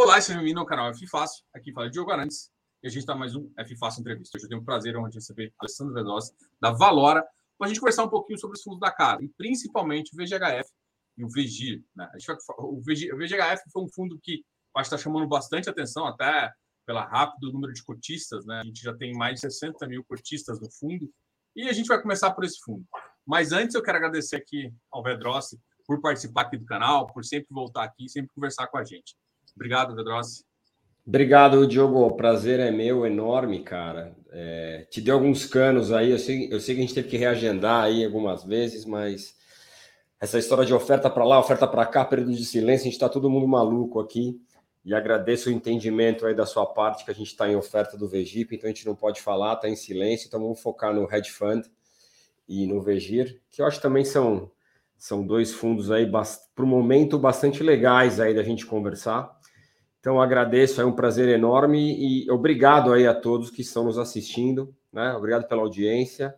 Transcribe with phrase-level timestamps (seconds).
[0.00, 1.44] Olá, seja bem-vindo ao canal F Fácil.
[1.52, 2.52] Aqui fala Diogo Arantes
[2.84, 4.38] e a gente está mais um F Fácil Entrevista.
[4.38, 7.20] Hoje eu tenho o prazer de receber Alessandro Vedossi, da Valora,
[7.58, 10.70] para a gente conversar um pouquinho sobre os fundos da casa, e principalmente o VGHF
[11.16, 11.82] e o VG.
[11.96, 12.08] Né?
[12.58, 14.44] O, VG, o VGHF foi um fundo que
[14.78, 16.48] está chamando bastante atenção, até
[16.86, 18.46] pela rápido número de cotistas.
[18.46, 18.60] Né?
[18.60, 21.12] A gente já tem mais de 60 mil cotistas no fundo,
[21.56, 22.86] e a gente vai começar por esse fundo.
[23.26, 27.48] Mas antes eu quero agradecer aqui ao Vedrossi por participar aqui do canal, por sempre
[27.50, 29.16] voltar aqui e sempre conversar com a gente.
[29.58, 30.44] Obrigado, Vedrossi.
[31.04, 32.06] Obrigado, Diogo.
[32.06, 34.16] O prazer é meu, enorme, cara.
[34.30, 36.12] É, te deu alguns canos aí.
[36.12, 39.36] Eu sei, eu sei que a gente teve que reagendar aí algumas vezes, mas
[40.20, 43.08] essa história de oferta para lá, oferta para cá, período de silêncio, a gente está
[43.08, 44.40] todo mundo maluco aqui.
[44.84, 48.08] E agradeço o entendimento aí da sua parte que a gente está em oferta do
[48.08, 51.30] Vegip, então a gente não pode falar, está em silêncio, então vamos focar no Hedge
[51.30, 51.66] Fund
[52.48, 54.50] e no Vegir, que eu acho que também são,
[54.96, 59.38] são dois fundos aí para o momento bastante legais aí da gente conversar.
[60.08, 64.74] Então agradeço, é um prazer enorme e obrigado aí a todos que estão nos assistindo,
[64.90, 65.12] né?
[65.12, 66.34] Obrigado pela audiência.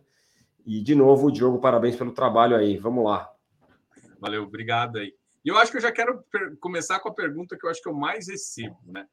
[0.65, 2.77] E de novo, Diogo, parabéns pelo trabalho aí.
[2.77, 3.33] Vamos lá.
[4.19, 5.15] Valeu, obrigado aí.
[5.45, 6.21] E eu acho que eu já quero
[6.59, 9.07] começar com a pergunta que eu acho que eu mais recebo, né?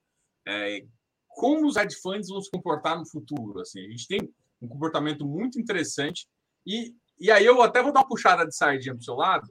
[0.45, 0.85] É,
[1.29, 3.61] como os hedge funds vão se comportar no futuro?
[3.61, 4.29] Assim, a gente tem
[4.61, 6.27] um comportamento muito interessante
[6.67, 9.49] e, e aí eu até vou dar uma puxada de sardinha para o seu lado.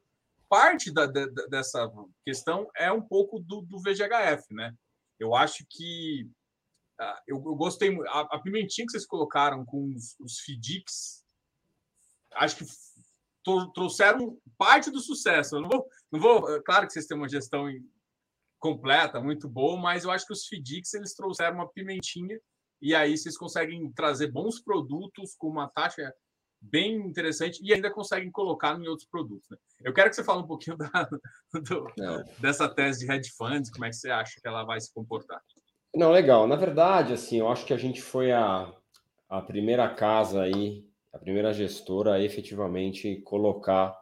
[0.49, 1.89] Parte da, dessa
[2.25, 4.73] questão é um pouco do, do VGHF, né?
[5.19, 6.29] Eu acho que
[6.99, 10.37] uh, eu, eu, gostei a, a, pimentinha que vocês colocaram com os, os
[12.35, 12.65] acho que
[13.73, 15.55] trouxeram parte do sucesso.
[15.55, 17.67] Eu não vou, não vou, é claro que vocês têm uma gestão
[18.59, 22.39] completa, muito boa, mas eu acho que os FDICs eles trouxeram uma pimentinha
[22.81, 26.13] e aí vocês conseguem trazer bons produtos com uma taxa
[26.61, 29.49] bem interessante e ainda conseguem colocar em outros produtos.
[29.49, 29.57] Né?
[29.83, 31.09] Eu quero que você fale um pouquinho da,
[31.53, 31.87] do,
[32.39, 35.41] dessa tese de hedge funds, como é que você acha que ela vai se comportar?
[35.95, 36.47] Não, legal.
[36.47, 38.71] Na verdade, assim, eu acho que a gente foi a,
[39.29, 43.97] a primeira casa aí, a primeira gestora a efetivamente colocar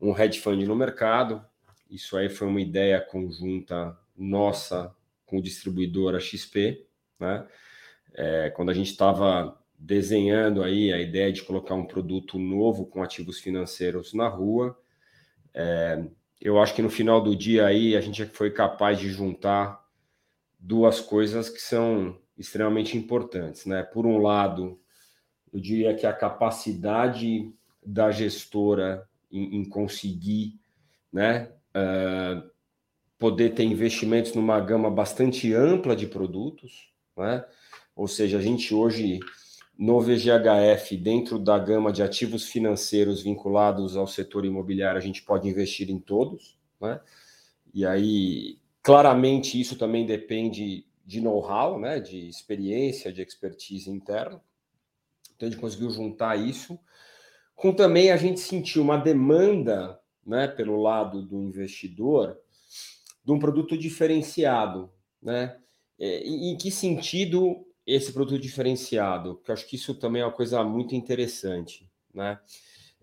[0.00, 1.44] um hedge fund no mercado.
[1.90, 4.94] Isso aí foi uma ideia conjunta nossa
[5.26, 6.86] com o distribuidora XP,
[7.18, 7.46] né?
[8.14, 13.02] É, quando a gente estava desenhando aí a ideia de colocar um produto novo com
[13.02, 14.76] ativos financeiros na rua.
[15.54, 16.04] É,
[16.40, 19.84] eu acho que no final do dia aí a gente foi capaz de juntar
[20.58, 23.82] duas coisas que são extremamente importantes, né?
[23.82, 24.80] Por um lado,
[25.52, 27.52] eu diria que a capacidade
[27.84, 30.58] da gestora em, em conseguir,
[31.12, 32.50] né, uh,
[33.18, 37.44] poder ter investimentos numa gama bastante ampla de produtos, né?
[37.96, 39.18] Ou seja, a gente hoje
[39.78, 45.48] no VGHF, dentro da gama de ativos financeiros vinculados ao setor imobiliário, a gente pode
[45.48, 47.00] investir em todos, né?
[47.72, 52.00] E aí, claramente, isso também depende de know-how, né?
[52.00, 54.42] De experiência, de expertise interna.
[55.36, 56.76] Então, a gente conseguiu juntar isso.
[57.54, 62.36] Com também a gente sentiu uma demanda, né, pelo lado do investidor,
[63.24, 64.90] de um produto diferenciado,
[65.22, 65.56] né?
[66.00, 70.32] É, em que sentido esse produto diferenciado, que eu acho que isso também é uma
[70.32, 72.38] coisa muito interessante, né?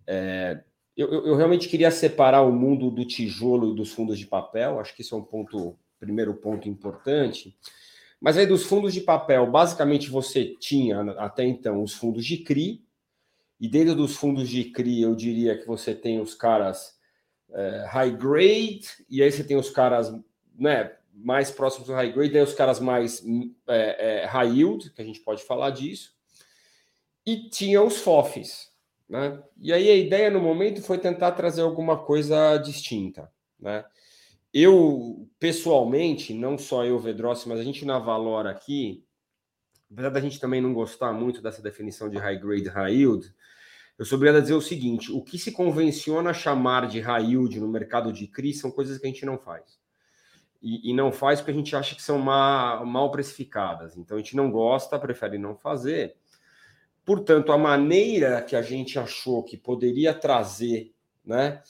[0.05, 0.63] É,
[0.95, 4.95] eu, eu, realmente queria separar o mundo do tijolo e dos fundos de papel, acho
[4.95, 7.57] que isso é um ponto, primeiro ponto importante.
[8.21, 12.85] Mas aí dos fundos de papel, basicamente você tinha até então os fundos de CRI,
[13.59, 16.95] e dentro dos fundos de CRI eu diria que você tem os caras
[17.51, 20.13] é, high grade, e aí você tem os caras
[20.57, 23.23] né, mais próximos do high grade, aí os caras mais
[23.67, 26.13] é, é, high yield, que a gente pode falar disso,
[27.25, 28.71] e tinha os FOFs.
[29.07, 29.41] Né?
[29.57, 33.31] E aí a ideia no momento foi tentar trazer alguma coisa distinta.
[33.59, 33.85] Né?
[34.53, 39.05] Eu, pessoalmente, não só eu, Vedrossi, mas a gente na Valor aqui,
[39.91, 43.33] apesar da gente também não gostar muito dessa definição de high grade, high yield,
[43.97, 47.59] eu sou obrigado a dizer o seguinte: o que se convenciona chamar de high yield
[47.59, 49.84] no mercado de CRI são coisas que a gente não faz
[50.65, 53.95] e, e, não faz porque a gente acha que são mal, mal precificadas.
[53.95, 56.15] Então a gente não gosta, prefere não fazer.
[57.05, 60.91] Portanto, a maneira que a gente achou que poderia trazer
[61.23, 61.61] né,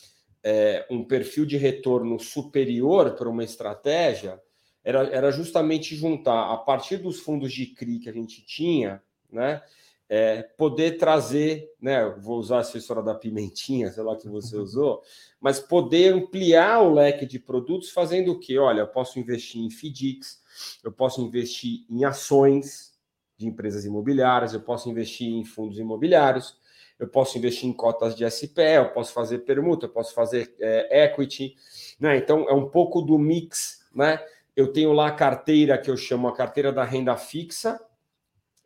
[0.41, 4.41] é, um perfil de retorno superior para uma estratégia
[4.81, 9.61] era, era justamente juntar, a partir dos fundos de CRI que a gente tinha, né,
[10.07, 12.05] é, poder trazer, né?
[12.19, 15.01] Vou usar essa história da pimentinha, sei lá que você usou,
[15.39, 18.57] mas poder ampliar o leque de produtos, fazendo o que?
[18.57, 20.41] Olha, eu posso investir em FDICs,
[20.83, 22.93] eu posso investir em ações
[23.37, 26.57] de empresas imobiliárias, eu posso investir em fundos imobiliários,
[26.97, 31.05] eu posso investir em cotas de SPE, eu posso fazer permuta, eu posso fazer é,
[31.05, 31.55] equity,
[31.99, 32.15] né?
[32.15, 34.19] Então é um pouco do mix, né?
[34.55, 37.79] eu tenho lá a carteira que eu chamo a carteira da renda fixa,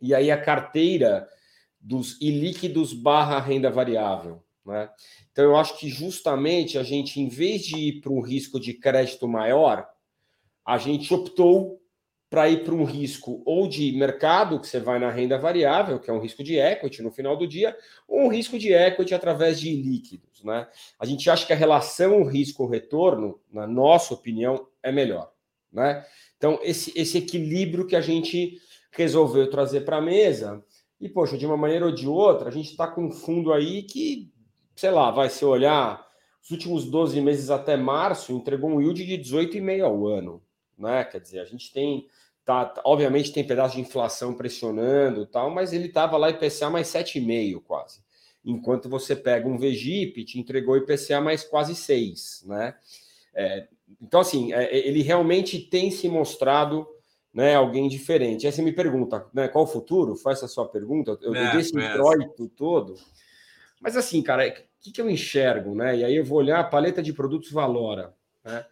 [0.01, 1.28] e aí a carteira
[1.80, 4.44] dos ilíquidos barra renda variável.
[4.66, 4.90] Né?
[5.31, 8.74] Então, eu acho que justamente a gente, em vez de ir para um risco de
[8.74, 9.88] crédito maior,
[10.66, 11.80] a gente optou
[12.30, 16.12] para ir para um risco ou de mercado, que você vai na renda variável, que
[16.12, 17.75] é um risco de equity no final do dia,
[18.07, 20.44] ou um risco de equity através de líquidos.
[20.44, 20.68] Né?
[21.00, 25.31] A gente acha que a relação risco-retorno, na nossa opinião, é melhor.
[25.74, 26.06] Né?
[26.38, 30.63] Então, esse, esse equilíbrio que a gente resolveu trazer para a mesa,
[31.00, 33.83] e, poxa, de uma maneira ou de outra, a gente está com um fundo aí
[33.83, 34.31] que,
[34.75, 36.06] sei lá, vai se olhar,
[36.44, 40.41] os últimos 12 meses até março, entregou um yield de 18,5 ao ano
[40.80, 41.03] né?
[41.03, 42.07] Quer dizer, a gente tem,
[42.45, 47.62] tá, obviamente tem pedaço de inflação pressionando tal, mas ele estava lá IPCA mais 7,5
[47.62, 48.01] quase.
[48.44, 52.75] Enquanto você pega um VGIP, te entregou IPCA mais quase 6, né?
[53.36, 53.68] É,
[54.01, 56.88] então, assim, é, ele realmente tem se mostrado
[57.34, 58.46] né, alguém diferente.
[58.46, 60.16] Aí você me pergunta, né, qual o futuro?
[60.16, 61.18] Faz essa sua pergunta.
[61.22, 62.96] Eu, é, dei esse introito todo.
[63.80, 65.98] Mas assim, cara, o que, que eu enxergo, né?
[65.98, 68.66] E aí eu vou olhar a paleta de produtos Valora, né?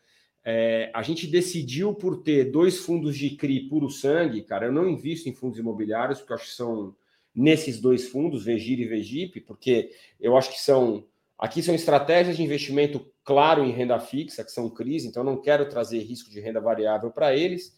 [0.49, 4.67] É, a gente decidiu por ter dois fundos de CRI puro sangue, cara.
[4.67, 6.95] Eu não invisto em fundos imobiliários, porque eu acho que são
[7.35, 11.05] nesses dois fundos, Vegir e Vegip, porque eu acho que são.
[11.37, 15.41] Aqui são estratégias de investimento claro em renda fixa, que são CRIs, então eu não
[15.41, 17.77] quero trazer risco de renda variável para eles.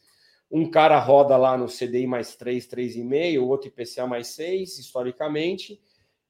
[0.52, 5.80] Um cara roda lá no CDI mais 3, 3,5, o outro IPCA mais 6, historicamente.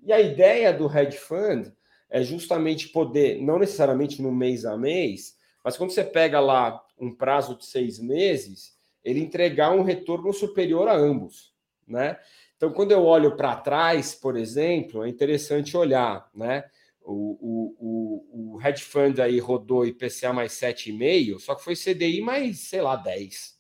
[0.04, 1.72] E a ideia do hedge fund
[2.10, 7.14] é justamente poder, não necessariamente no mês a mês, mas quando você pega lá um
[7.14, 11.54] prazo de seis meses, ele entregar um retorno superior a ambos,
[11.88, 12.18] né?
[12.58, 16.66] Então, quando eu olho para trás, por exemplo, é interessante olhar, né?
[17.02, 22.22] O, o, o, o hedge fund aí rodou IPCA mais 7,5, só que foi CDI
[22.22, 23.59] mais, sei lá, 10.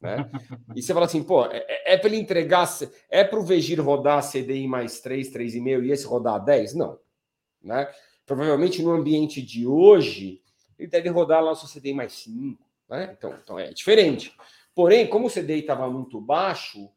[0.00, 0.30] Né?
[0.74, 2.68] E você fala assim, pô, é, é, é para ele entregar,
[3.10, 6.74] é para o Vegir rodar CDI mais 3, 3,5 e esse rodar 10?
[6.74, 6.98] Não.
[7.62, 7.88] Né?
[8.24, 10.40] Provavelmente no ambiente de hoje,
[10.78, 12.62] ele deve rodar lá o seu CDI mais 5.
[12.88, 13.14] Né?
[13.16, 14.32] Então, então é diferente.
[14.74, 16.90] Porém, como o CDI estava muito baixo,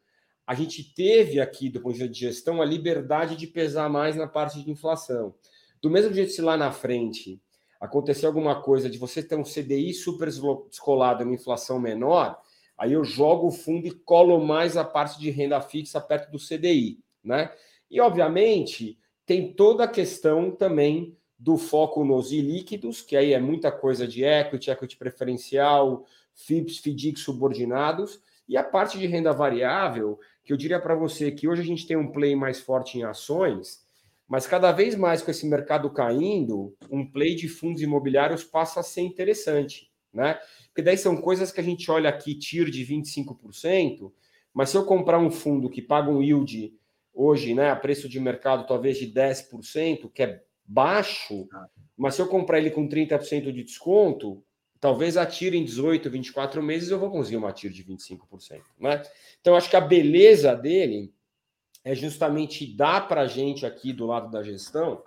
[0.46, 4.16] a gente teve aqui, do ponto de vista de gestão, a liberdade de pesar mais
[4.16, 5.34] na parte de inflação.
[5.82, 7.42] Do mesmo jeito, se lá na frente
[7.80, 10.28] acontecer alguma coisa de você ter um CDI super
[10.68, 12.42] descolado uma inflação menor,
[12.80, 16.40] aí eu jogo o fundo e colo mais a parte de renda fixa perto do
[16.40, 17.52] CDI, né?
[17.92, 23.72] E obviamente tem toda a questão também do foco nos ilíquidos, que aí é muita
[23.72, 30.52] coisa de equity, equity preferencial, FIPS, FDIC subordinados, e a parte de renda variável, que
[30.52, 33.86] eu diria para você que hoje a gente tem um play mais forte em ações,
[34.28, 38.84] mas cada vez mais com esse mercado caindo, um play de fundos imobiliários passa a
[38.84, 40.40] ser interessante, né?
[40.68, 44.12] Porque daí são coisas que a gente olha aqui, TIR de 25%,
[44.54, 46.74] mas se eu comprar um fundo que paga um yield
[47.14, 51.48] hoje, né, a preço de mercado talvez de 10%, que é baixo,
[51.98, 54.44] mas se eu comprar ele com 30% de desconto,
[54.80, 58.62] talvez atire em 18, 24 meses eu vou conseguir uma tiro de 25%.
[58.80, 59.04] Né?
[59.42, 61.14] Então, acho que a beleza dele
[61.84, 65.02] é justamente dar para a gente aqui do lado da gestão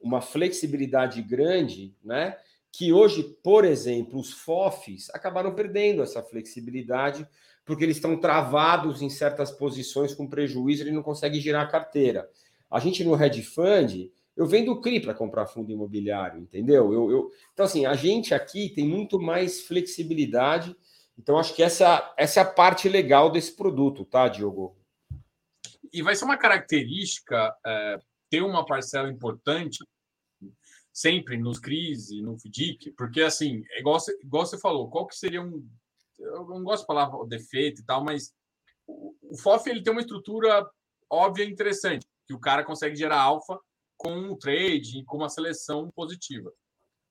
[0.00, 2.36] uma flexibilidade grande, né?
[2.72, 7.26] Que hoje, por exemplo, os FOFs acabaram perdendo essa flexibilidade
[7.68, 12.26] porque eles estão travados em certas posições com prejuízo, ele não consegue girar a carteira.
[12.70, 16.94] A gente no hedge fund, eu vendo CRI para comprar fundo imobiliário, entendeu?
[16.94, 20.74] Eu, eu, Então, assim, a gente aqui tem muito mais flexibilidade.
[21.18, 24.74] Então, acho que essa, essa é a parte legal desse produto, tá, Diogo?
[25.92, 27.98] E vai ser uma característica é,
[28.30, 29.84] ter uma parcela importante
[30.98, 35.14] sempre nos CRIs e no FDIC, porque, assim, é igual igual você falou, qual que
[35.14, 35.64] seria um...
[36.18, 38.34] Eu não gosto de falar defeito e tal, mas
[38.84, 40.68] o, o FOF ele tem uma estrutura
[41.08, 43.60] óbvia e interessante, que o cara consegue gerar alfa
[43.96, 46.52] com um trade, com uma seleção positiva.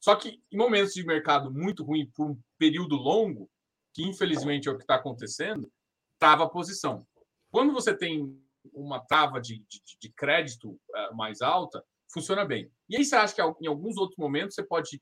[0.01, 3.49] Só que em momentos de mercado muito ruim por um período longo,
[3.93, 5.71] que infelizmente é o que está acontecendo,
[6.19, 7.07] trava a posição.
[7.49, 8.37] Quando você tem
[8.73, 12.71] uma trava de, de, de crédito uh, mais alta, funciona bem.
[12.89, 15.01] E aí você acha que em alguns outros momentos você pode,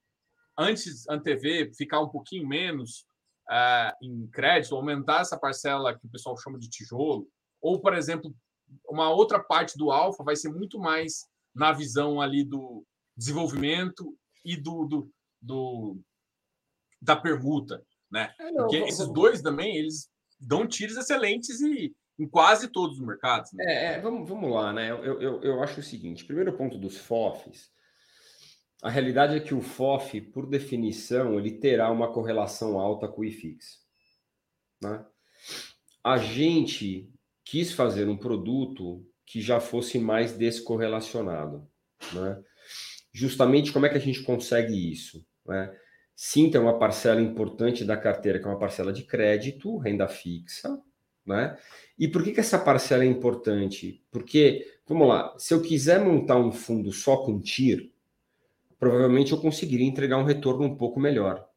[0.57, 3.05] antes antever, ficar um pouquinho menos
[3.50, 7.27] uh, em crédito, aumentar essa parcela que o pessoal chama de tijolo,
[7.62, 8.33] ou, por exemplo,
[8.89, 12.85] uma outra parte do alfa vai ser muito mais na visão ali do
[13.15, 16.00] desenvolvimento e do, do, do
[17.01, 18.33] da permuta, né?
[18.39, 20.09] É, Porque esses dois também eles
[20.39, 23.51] dão tiros excelentes e em quase todos os mercados.
[23.53, 23.63] Né?
[23.65, 24.91] É, é, vamos, vamos lá, né?
[24.91, 27.69] Eu, eu, eu acho o seguinte: primeiro ponto dos FOFs,
[28.81, 33.25] a realidade é que o FOF, por definição, ele terá uma correlação alta com o
[33.25, 33.79] IFIX.
[34.81, 35.05] né?
[36.05, 37.12] a gente
[37.43, 41.67] quis fazer um produto que já fosse mais descorrelacionado.
[42.13, 42.43] Né?
[43.12, 45.25] Justamente como é que a gente consegue isso?
[45.48, 45.75] Né?
[46.15, 50.79] Sim, tem uma parcela importante da carteira, que é uma parcela de crédito, renda fixa.
[51.25, 51.58] Né?
[51.98, 54.03] E por que, que essa parcela é importante?
[54.12, 57.91] Porque, vamos lá, se eu quiser montar um fundo só com TIR,
[58.77, 61.48] provavelmente eu conseguiria entregar um retorno um pouco melhor.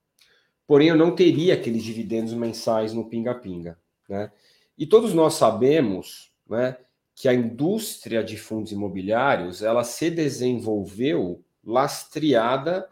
[0.66, 3.78] Porém, eu não teria aqueles dividendos mensais no pinga-pinga.
[4.08, 4.30] Né?
[4.76, 6.76] E todos nós sabemos né,
[7.14, 12.88] que a indústria de fundos imobiliários ela se desenvolveu lastreada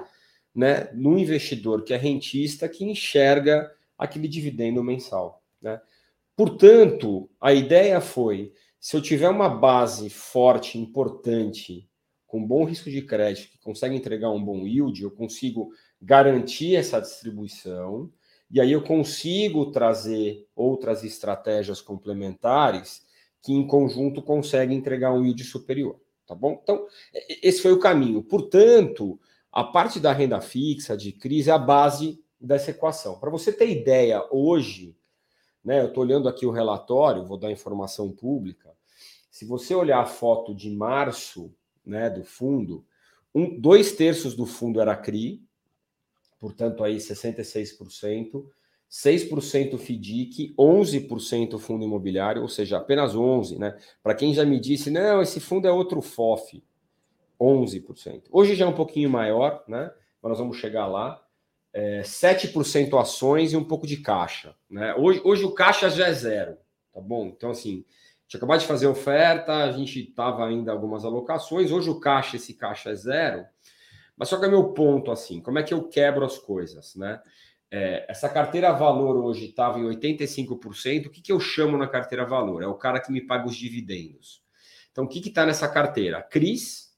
[0.55, 5.43] né, no investidor que é rentista que enxerga aquele dividendo mensal.
[5.61, 5.81] Né?
[6.37, 11.89] Portanto, a ideia foi: se eu tiver uma base forte, importante,
[12.27, 17.01] com bom risco de crédito, que consegue entregar um bom yield, eu consigo garantir essa
[17.01, 18.13] distribuição,
[18.51, 23.07] e aí eu consigo trazer outras estratégias complementares
[23.43, 25.99] que, em conjunto, conseguem entregar um yield superior.
[26.27, 26.61] Tá bom?
[26.61, 26.87] Então,
[27.43, 28.23] esse foi o caminho.
[28.23, 29.19] Portanto,
[29.53, 33.19] a parte da renda fixa, de crise, é a base dessa equação.
[33.19, 34.97] Para você ter ideia, hoje,
[35.67, 38.73] né, eu estou olhando aqui o relatório, vou dar informação pública.
[39.29, 41.53] Se você olhar a foto de março
[41.85, 42.87] né, do fundo,
[43.35, 45.43] um, dois terços do fundo era CRI,
[46.39, 48.47] portanto, aí 66%,
[48.89, 53.77] 6% FDIC, 11% fundo imobiliário, ou seja, apenas 11%, né?
[54.05, 56.63] Para quem já me disse, não, esse fundo é outro FOF,
[57.41, 58.23] 11%.
[58.31, 59.93] Hoje já é um pouquinho maior, né?
[60.23, 61.26] Mas nós vamos chegar lá.
[61.79, 64.55] É, 7% ações e um pouco de caixa.
[64.71, 64.95] Né?
[64.95, 66.57] Hoje, hoje o caixa já é zero,
[66.91, 67.27] tá bom?
[67.27, 67.85] Então, assim,
[68.27, 72.55] tinha acabado de fazer oferta, a gente estava ainda algumas alocações, hoje o caixa, esse
[72.55, 73.45] caixa é zero.
[74.17, 77.21] Mas só que é meu ponto, assim, como é que eu quebro as coisas, né?
[77.71, 81.07] É, essa carteira valor hoje estava em 85%.
[81.07, 82.63] O que, que eu chamo na carteira valor?
[82.63, 84.43] É o cara que me paga os dividendos.
[84.91, 86.23] Então, o que está nessa carteira?
[86.23, 86.97] CRIs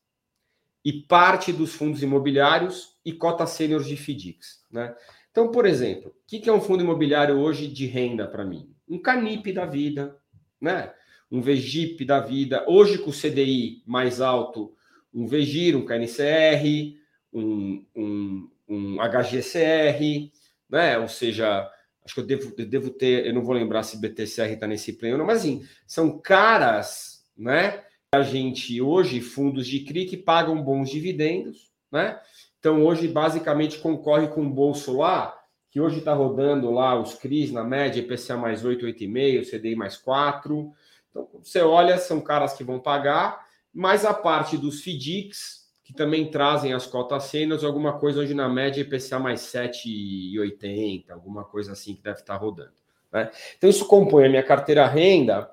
[0.85, 4.64] e parte dos fundos imobiliários e cota sênior de FDICs.
[4.70, 4.94] Né?
[5.30, 8.70] Então, por exemplo, o que, é um fundo imobiliário hoje de renda para mim?
[8.88, 10.16] Um Canip da vida,
[10.60, 10.92] né?
[11.30, 12.64] um VGIP da vida.
[12.68, 14.74] Hoje, com o CDI mais alto,
[15.12, 16.96] um VGIR, um KNCR,
[17.32, 20.30] um, um, um HGCR
[20.68, 20.98] né?
[20.98, 21.68] Ou seja,
[22.04, 24.92] acho que eu devo, eu devo ter, eu não vou lembrar se BTCR está nesse
[24.92, 27.82] plano, ou não, mas assim, são caras, né?
[28.12, 32.18] A gente hoje, fundos de CRI que pagam bons dividendos, né?
[32.58, 35.38] Então, hoje, basicamente, concorre com o bolso lá,
[35.70, 39.96] que hoje está rodando lá os CRIs na média, IPCA mais 8, 8,5, CDI mais
[39.96, 40.72] 4.
[41.10, 46.30] Então, você olha, são caras que vão pagar, mas a parte dos FDICs, que também
[46.30, 51.94] trazem as cotas sêniores, alguma coisa hoje na média IPCA mais 7,80, alguma coisa assim
[51.94, 52.72] que deve estar rodando.
[53.12, 53.30] Né?
[53.56, 55.50] Então, isso compõe a minha carteira renda,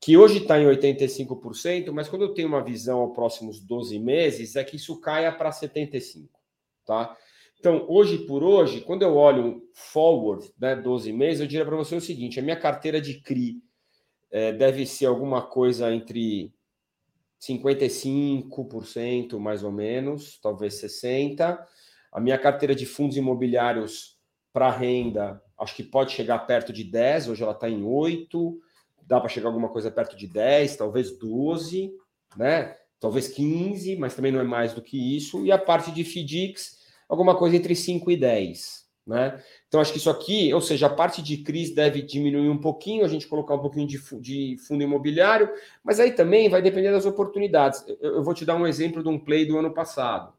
[0.00, 4.56] que hoje está em 85%, mas quando eu tenho uma visão aos próximos 12 meses,
[4.56, 6.28] é que isso caia para 75%.
[6.88, 7.14] Tá?
[7.60, 11.94] Então, hoje por hoje, quando eu olho forward, né, 12 meses, eu diria para você
[11.94, 13.62] o seguinte: a minha carteira de CRI
[14.30, 16.50] é, deve ser alguma coisa entre
[17.38, 21.58] 55% mais ou menos, talvez 60%.
[22.10, 24.18] A minha carteira de fundos imobiliários
[24.50, 28.58] para renda, acho que pode chegar perto de 10, hoje ela está em 8,
[29.02, 31.92] dá para chegar alguma coisa perto de 10, talvez 12,
[32.34, 32.78] né?
[33.00, 35.44] Talvez 15, mas também não é mais do que isso.
[35.46, 36.78] E a parte de FDICs,
[37.08, 38.88] alguma coisa entre 5 e 10.
[39.08, 39.42] Né?
[39.66, 43.06] Então, acho que isso aqui, ou seja, a parte de crise deve diminuir um pouquinho,
[43.06, 45.50] a gente colocar um pouquinho de, de fundo imobiliário,
[45.82, 47.82] mas aí também vai depender das oportunidades.
[48.02, 50.34] Eu, eu, vou te dar um exemplo de um play do ano passado.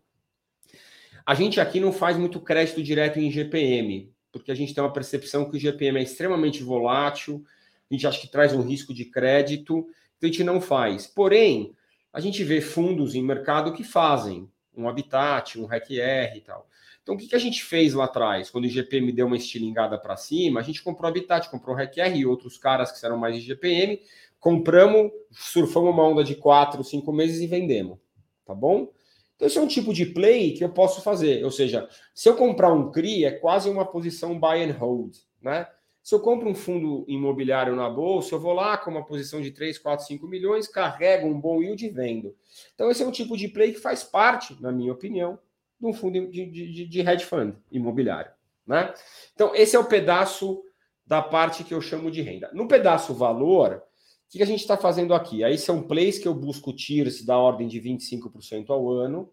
[1.26, 4.94] A gente aqui não faz muito crédito direto em GPM, porque a gente tem uma
[4.94, 7.44] percepção que o GPM é extremamente volátil,
[7.90, 9.88] a gente acha que traz um risco de crédito,
[10.18, 11.08] então a gente não faz.
[11.08, 11.74] Porém,
[12.12, 16.68] a gente vê fundos em mercado que fazem um Habitat, um RECR e tal.
[17.02, 18.50] Então, o que, que a gente fez lá atrás?
[18.50, 22.26] Quando o IGPM deu uma estilingada para cima, a gente comprou Habitat, comprou RECR e
[22.26, 24.00] outros caras que eram mais IGPM,
[24.40, 27.98] compramos, surfamos uma onda de quatro, cinco meses e vendemos.
[28.46, 28.92] Tá bom?
[29.36, 31.44] Então, esse é um tipo de play que eu posso fazer.
[31.44, 35.16] Ou seja, se eu comprar um CRI, é quase uma posição buy and hold.
[35.42, 35.66] Né?
[36.10, 39.52] Se eu compro um fundo imobiliário na bolsa, eu vou lá com uma posição de
[39.52, 42.36] 3, 4, 5 milhões, carrego um bom yield e vendo.
[42.74, 45.38] Então, esse é um tipo de play que faz parte, na minha opinião,
[45.80, 48.32] de um fundo de, de, de hedge fund imobiliário.
[48.66, 48.92] Né?
[49.36, 50.64] Então, esse é o pedaço
[51.06, 52.50] da parte que eu chamo de renda.
[52.54, 55.44] No pedaço valor, o que a gente está fazendo aqui?
[55.44, 59.32] Aí são plays que eu busco tiers da ordem de 25% ao ano.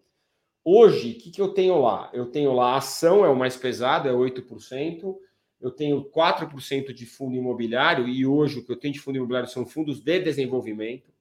[0.63, 2.11] Hoje, o que, que eu tenho lá?
[2.13, 5.17] Eu tenho lá ação, é o mais pesado, é 8%.
[5.59, 9.49] Eu tenho 4% de fundo imobiliário, e hoje o que eu tenho de fundo imobiliário
[9.49, 11.11] são fundos de desenvolvimento.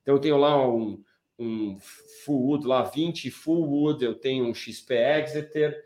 [0.00, 1.02] Então, eu tenho lá um,
[1.38, 1.78] um
[2.24, 5.84] Full Wood, lá 20 Full Wood, eu tenho um XP Exeter.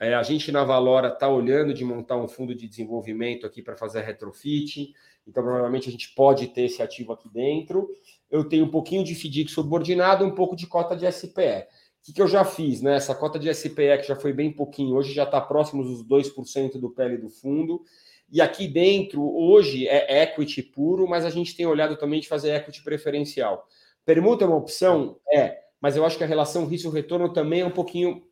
[0.00, 3.76] É, a gente na Valora está olhando de montar um fundo de desenvolvimento aqui para
[3.76, 4.92] fazer retrofit.
[5.26, 7.88] Então, provavelmente a gente pode ter esse ativo aqui dentro.
[8.28, 11.68] Eu tenho um pouquinho de FDIC subordinado, um pouco de cota de SPE.
[12.02, 12.80] Que, que eu já fiz?
[12.80, 12.96] Né?
[12.96, 16.78] Essa cota de SPE, que já foi bem pouquinho, hoje já está próximo dos 2%
[16.78, 17.82] do PL do fundo.
[18.30, 22.54] E aqui dentro, hoje, é equity puro, mas a gente tem olhado também de fazer
[22.54, 23.66] equity preferencial.
[24.04, 25.18] Permuta é uma opção?
[25.30, 28.22] É, mas eu acho que a relação risco-retorno também é um pouquinho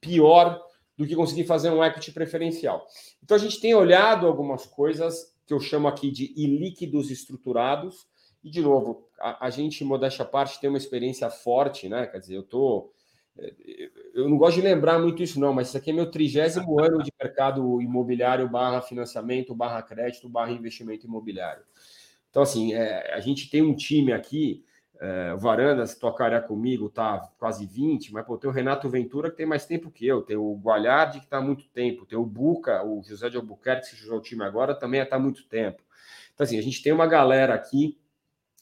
[0.00, 0.62] pior
[0.96, 2.86] do que conseguir fazer um equity preferencial.
[3.22, 8.06] Então a gente tem olhado algumas coisas que eu chamo aqui de ilíquidos estruturados.
[8.44, 12.06] E, de novo, a, a gente, modéstia à parte, tem uma experiência forte, né?
[12.06, 12.92] Quer dizer, eu tô.
[14.14, 17.02] Eu não gosto de lembrar muito isso, não, mas isso aqui é meu trigésimo ano
[17.02, 21.62] de mercado imobiliário barra financiamento, barra crédito, barra investimento imobiliário.
[22.30, 24.64] Então, assim, é, a gente tem um time aqui
[25.00, 29.36] é, o Varandas tocaria comigo, tá quase 20, mas pô, tem o Renato Ventura que
[29.36, 32.26] tem mais tempo que eu, tem o Gualhardi que está há muito tempo, tem o
[32.26, 35.82] Buca, o José de Albuquerque, que jogou o time agora, também está há muito tempo.
[36.34, 37.96] Então, assim, a gente tem uma galera aqui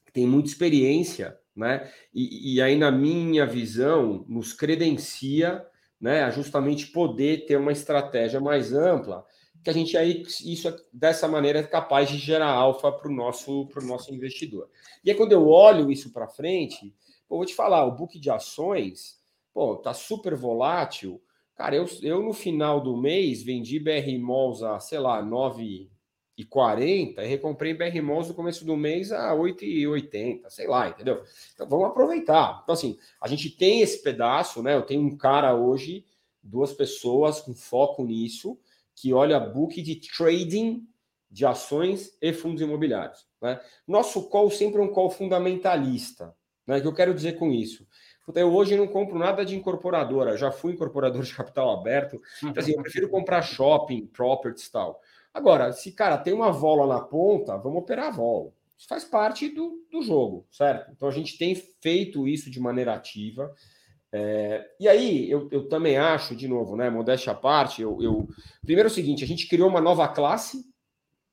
[0.04, 1.90] que tem muita experiência, né?
[2.14, 5.64] E, e aí, na minha visão, nos credencia
[6.00, 9.24] né, a justamente poder ter uma estratégia mais ampla
[9.66, 13.68] que a gente aí, isso dessa maneira, é capaz de gerar alfa para o nosso,
[13.82, 14.70] nosso investidor.
[15.04, 16.94] E aí, quando eu olho isso para frente,
[17.28, 19.20] pô, vou te falar, o book de ações,
[19.52, 21.20] pô, tá super volátil.
[21.56, 25.88] Cara, eu, eu no final do mês vendi BR Malls a, sei lá, 9,40
[26.36, 31.22] e recomprei BR Malls no começo do mês a 8,80, sei lá, entendeu?
[31.54, 32.60] Então vamos aproveitar.
[32.62, 34.74] Então, assim, a gente tem esse pedaço, né?
[34.74, 36.04] Eu tenho um cara hoje,
[36.42, 38.58] duas pessoas com foco nisso
[38.94, 40.86] que olha book de trading
[41.30, 43.26] de ações e fundos imobiliários.
[43.40, 43.60] Né?
[43.86, 46.34] Nosso call sempre é um call fundamentalista.
[46.66, 46.78] Né?
[46.78, 47.86] O que eu quero dizer com isso?
[48.34, 52.72] Eu hoje não compro nada de incorporadora, já fui incorporador de capital aberto, então, assim,
[52.72, 55.00] eu prefiro comprar shopping, properties e tal.
[55.36, 58.50] Agora, se, cara, tem uma vola na ponta, vamos operar a vola.
[58.74, 60.90] Isso faz parte do, do jogo, certo?
[60.90, 63.54] Então a gente tem feito isso de maneira ativa.
[64.10, 68.26] É, e aí, eu, eu, também acho, de novo, né, modéstia à parte, eu, eu,
[68.62, 70.64] primeiro é o seguinte, a gente criou uma nova classe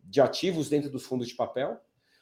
[0.03, 1.79] de ativos dentro dos fundos de papel,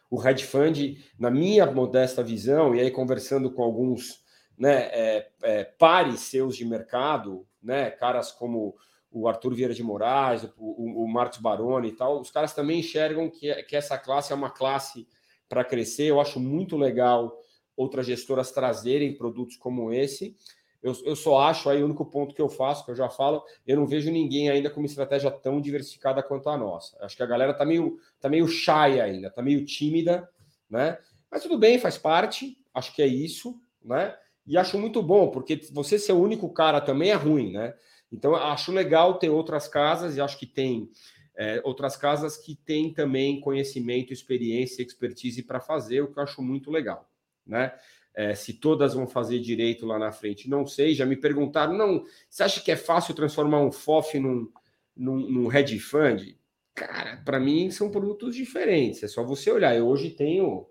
[0.07, 4.23] o hedge fund, na minha modesta visão, e aí conversando com alguns
[4.55, 8.75] né, é, é, pares seus de mercado, né, caras como
[9.11, 12.79] o Arthur Vieira de Moraes, o, o, o Marcos Baroni e tal, os caras também
[12.79, 15.07] enxergam que, que essa classe é uma classe
[15.49, 17.37] para crescer, eu acho muito legal
[17.75, 20.35] outras gestoras trazerem produtos como esse.
[20.81, 23.43] Eu, eu só acho aí o único ponto que eu faço, que eu já falo,
[23.67, 26.97] eu não vejo ninguém ainda com uma estratégia tão diversificada quanto a nossa.
[27.03, 30.27] Acho que a galera tá meio, tá meio shy ainda, tá meio tímida,
[30.69, 30.97] né?
[31.29, 34.15] Mas tudo bem, faz parte, acho que é isso, né?
[34.47, 37.75] E acho muito bom, porque você ser o único cara também é ruim, né?
[38.11, 40.89] Então, acho legal ter outras casas, e acho que tem
[41.35, 46.41] é, outras casas que têm também conhecimento, experiência, expertise para fazer, o que eu acho
[46.41, 47.09] muito legal
[47.45, 47.73] né?
[48.13, 50.93] É, se todas vão fazer direito lá na frente, não sei.
[50.93, 54.51] Já me perguntaram, não, você acha que é fácil transformar um FOF num,
[54.95, 56.37] num, num hedge fund?
[56.75, 59.03] Cara, para mim são produtos diferentes.
[59.03, 59.75] É só você olhar.
[59.75, 60.67] Eu hoje tenho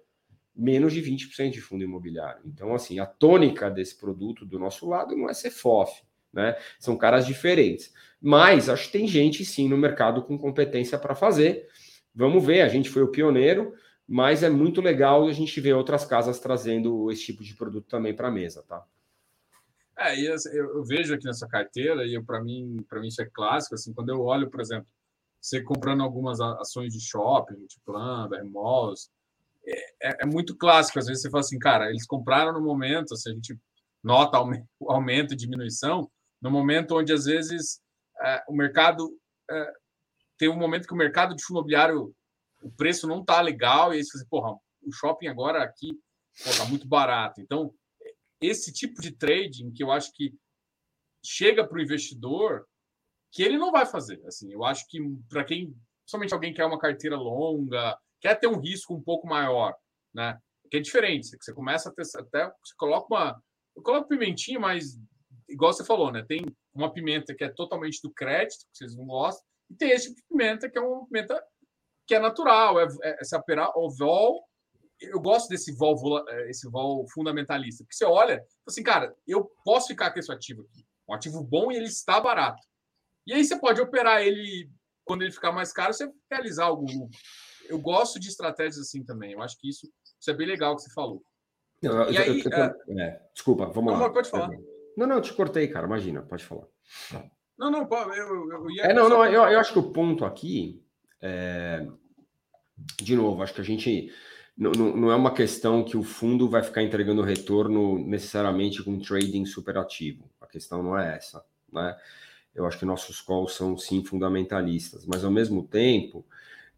[0.55, 2.42] menos de 20% de fundo imobiliário.
[2.44, 6.57] Então, assim, a tônica desse produto do nosso lado não é ser FOF, né?
[6.79, 7.93] São caras diferentes.
[8.21, 11.66] Mas acho que tem gente sim no mercado com competência para fazer.
[12.14, 13.73] Vamos ver, a gente foi o pioneiro
[14.12, 18.12] mas é muito legal a gente ver outras casas trazendo esse tipo de produto também
[18.12, 18.85] para a mesa, tá?
[19.97, 23.77] É, e eu, vejo aqui nessa carteira, e para mim, para mim isso é clássico,
[23.77, 24.88] assim, quando eu olho, por exemplo,
[25.40, 29.12] você comprando algumas ações de shopping, Multiplan, malls,
[29.64, 33.14] é, é, é, muito clássico, às vezes você fala assim, cara, eles compraram no momento,
[33.14, 33.57] assim, a gente
[34.03, 34.40] nota
[34.81, 37.81] o aumento e diminuição, no momento onde, às vezes,
[38.20, 39.11] é, o mercado
[39.50, 39.72] é,
[40.38, 42.14] tem um momento que o mercado de fundo imobiliário
[42.62, 45.92] o preço não tá legal, e aí você fala assim, porra, o shopping agora aqui
[46.44, 47.40] pô, tá muito barato.
[47.40, 47.74] Então,
[48.40, 50.35] esse tipo de trading que eu acho que
[51.24, 52.66] chega para o investidor
[53.33, 54.20] que ele não vai fazer.
[54.26, 54.98] Assim, eu acho que
[55.29, 55.74] para quem,
[56.07, 59.74] somente alguém quer uma carteira longa, quer ter um risco um pouco maior,
[60.12, 60.38] né?
[60.70, 63.42] Que é diferente, que você começa a ter até você coloca uma,
[63.76, 64.98] eu coloco pimentinha, mas
[65.50, 66.24] igual você falou, né?
[66.26, 70.08] Tem uma pimenta que é totalmente do crédito, que vocês não gostam, e tem esse
[70.08, 71.42] tipo de pimenta que é uma pimenta
[72.06, 74.44] que é natural, é, é, é se operar o vol.
[75.00, 79.88] Eu gosto desse vol, é, esse vol fundamentalista, porque você olha, assim, cara, eu posso
[79.88, 82.60] ficar com esse ativo aqui, um ativo bom e ele está barato.
[83.26, 84.70] E aí você pode operar ele
[85.04, 87.18] quando ele ficar mais caro, você realizar algum lucro.
[87.68, 89.32] Eu gosto de estratégias assim também.
[89.32, 89.88] Eu acho que isso,
[90.20, 91.22] isso é bem legal que você falou.
[91.82, 92.74] Não, e eu, aí, eu, eu, é...
[92.98, 94.10] É, desculpa, vamos não, lá.
[94.10, 94.50] Pode falar.
[94.96, 95.87] Não, não, eu te cortei, cara.
[95.87, 96.66] Imagina, pode falar.
[97.59, 98.83] Não, não, eu, eu ia.
[98.85, 100.83] É, não, não, eu, eu acho que o ponto aqui
[101.20, 101.87] é.
[103.00, 104.12] De novo, acho que a gente.
[104.57, 109.46] Não, não é uma questão que o fundo vai ficar entregando retorno necessariamente com trading
[109.46, 110.31] superativo.
[110.40, 111.42] A questão não é essa.
[111.72, 111.96] Né?
[112.55, 116.26] Eu acho que nossos calls são sim fundamentalistas, mas ao mesmo tempo,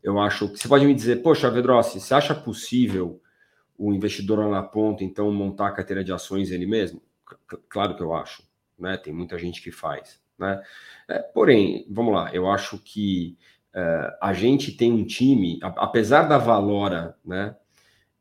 [0.02, 3.20] eu acho que você pode me dizer, poxa, Vedrossi, você acha possível
[3.76, 7.02] o investidor lá na ponta então montar a carteira de ações ele mesmo?
[7.68, 8.42] Claro que eu acho,
[8.78, 8.96] né?
[8.96, 10.62] Tem muita gente que faz, né?
[11.08, 13.36] É, porém, vamos lá, eu acho que
[13.74, 17.56] é, a gente tem um time, apesar da Valora, né?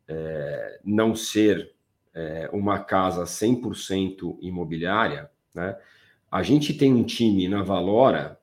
[0.08, 1.74] É, não ser
[2.13, 5.78] é, uma casa 100% imobiliária, né?
[6.30, 8.39] A gente tem um time na Valora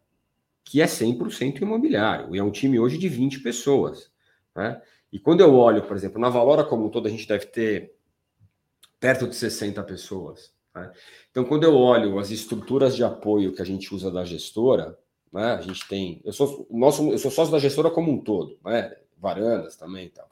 [0.69, 4.13] que é 100% imobiliário, e é um time hoje de 20 pessoas.
[4.55, 4.79] Né?
[5.11, 7.95] E quando eu olho, por exemplo, na Valora como um todo, a gente deve ter
[9.01, 10.53] perto de 60 pessoas.
[10.75, 10.93] Né?
[11.31, 14.99] Então, quando eu olho as estruturas de apoio que a gente usa da gestora,
[15.33, 15.53] né?
[15.53, 16.21] a gente tem.
[16.25, 18.97] Eu sou, nosso, eu sou sócio da gestora como um todo, né?
[19.17, 20.29] varandas também e tal.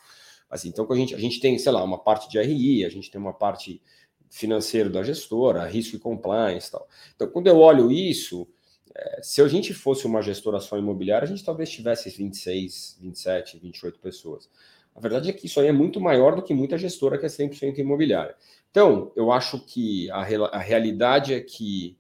[0.49, 3.11] Assim, então, a gente, a gente tem, sei lá, uma parte de RI, a gente
[3.11, 3.83] tem uma parte
[4.31, 6.88] financeiro da gestora, risco e compliance tal.
[7.14, 8.46] Então, quando eu olho isso,
[8.94, 13.59] é, se a gente fosse uma gestora só imobiliária, a gente talvez tivesse 26, 27,
[13.59, 14.49] 28 pessoas.
[14.96, 17.28] A verdade é que isso aí é muito maior do que muita gestora que é
[17.28, 18.35] 100% imobiliária.
[18.70, 21.98] Então, eu acho que a, a realidade é que,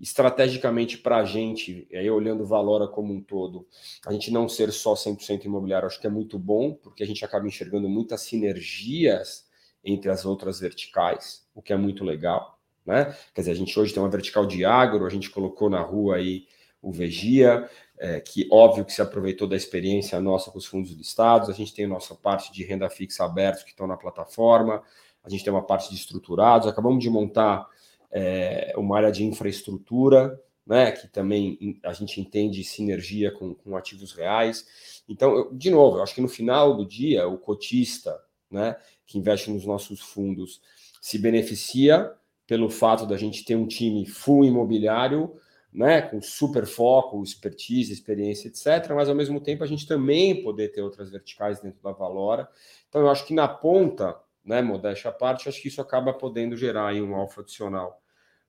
[0.00, 3.66] estrategicamente para a gente, aí olhando o Valora como um todo,
[4.06, 7.22] a gente não ser só 100% imobiliário, acho que é muito bom, porque a gente
[7.22, 9.46] acaba enxergando muitas sinergias
[9.84, 12.58] entre as outras verticais, o que é muito legal.
[12.84, 13.14] Né?
[13.34, 16.16] Quer dizer, a gente hoje tem uma vertical de agro, a gente colocou na rua
[16.16, 16.46] aí
[16.80, 21.48] o Vegia, é, que óbvio que se aproveitou da experiência nossa com os fundos listados,
[21.48, 24.82] a gente tem nossa parte de renda fixa abertos que estão na plataforma,
[25.22, 27.66] a gente tem uma parte de estruturados, acabamos de montar
[28.10, 34.12] é, uma área de infraestrutura, né, que também a gente entende sinergia com, com ativos
[34.12, 35.02] reais.
[35.08, 38.18] Então, eu, de novo, eu acho que no final do dia, o cotista,
[38.50, 40.60] né, que investe nos nossos fundos
[41.00, 42.12] se beneficia
[42.46, 45.34] pelo fato da gente ter um time full imobiliário,
[45.72, 48.92] né, com super foco, expertise, experiência, etc.
[48.94, 52.48] Mas ao mesmo tempo a gente também poder ter outras verticais dentro da Valora.
[52.88, 56.56] Então eu acho que na ponta, né, modéstia à parte, acho que isso acaba podendo
[56.56, 58.02] gerar um alfa adicional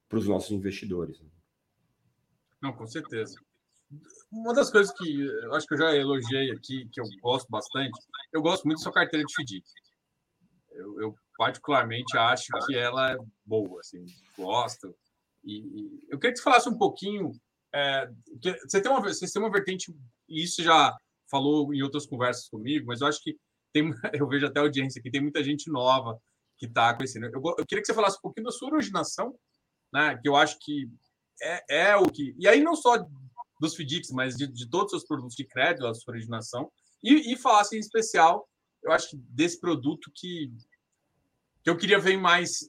[0.07, 1.21] para os nossos investidores.
[2.61, 3.35] Não, com certeza.
[4.31, 7.99] Uma das coisas que eu acho que eu já elogiei aqui, que eu gosto bastante,
[8.31, 9.63] eu gosto muito da sua carteira de FDIC.
[10.71, 14.05] Eu, eu, particularmente acho que ela é boa, assim,
[14.37, 14.95] gosto.
[15.43, 17.31] E, e, eu queria que você falasse um pouquinho.
[17.73, 18.09] É,
[18.67, 19.93] você, tem uma, você tem uma vertente,
[20.27, 20.95] e isso já
[21.29, 23.37] falou em outras conversas comigo, mas eu acho que
[23.71, 26.19] tem, eu vejo até audiência aqui, tem muita gente nova
[26.57, 27.27] que está conhecendo.
[27.27, 29.35] Eu, eu queria que você falasse um pouquinho da sua originação,
[29.93, 30.17] né?
[30.21, 30.89] Que eu acho que
[31.41, 32.35] é, é o que.
[32.37, 32.97] E aí, não só
[33.59, 36.71] dos FDICs, mas de, de todos os seus produtos de crédito, a sua originação,
[37.03, 38.47] e, e falasse em especial,
[38.83, 40.51] eu acho que desse produto que
[41.63, 42.65] que eu queria ver mais,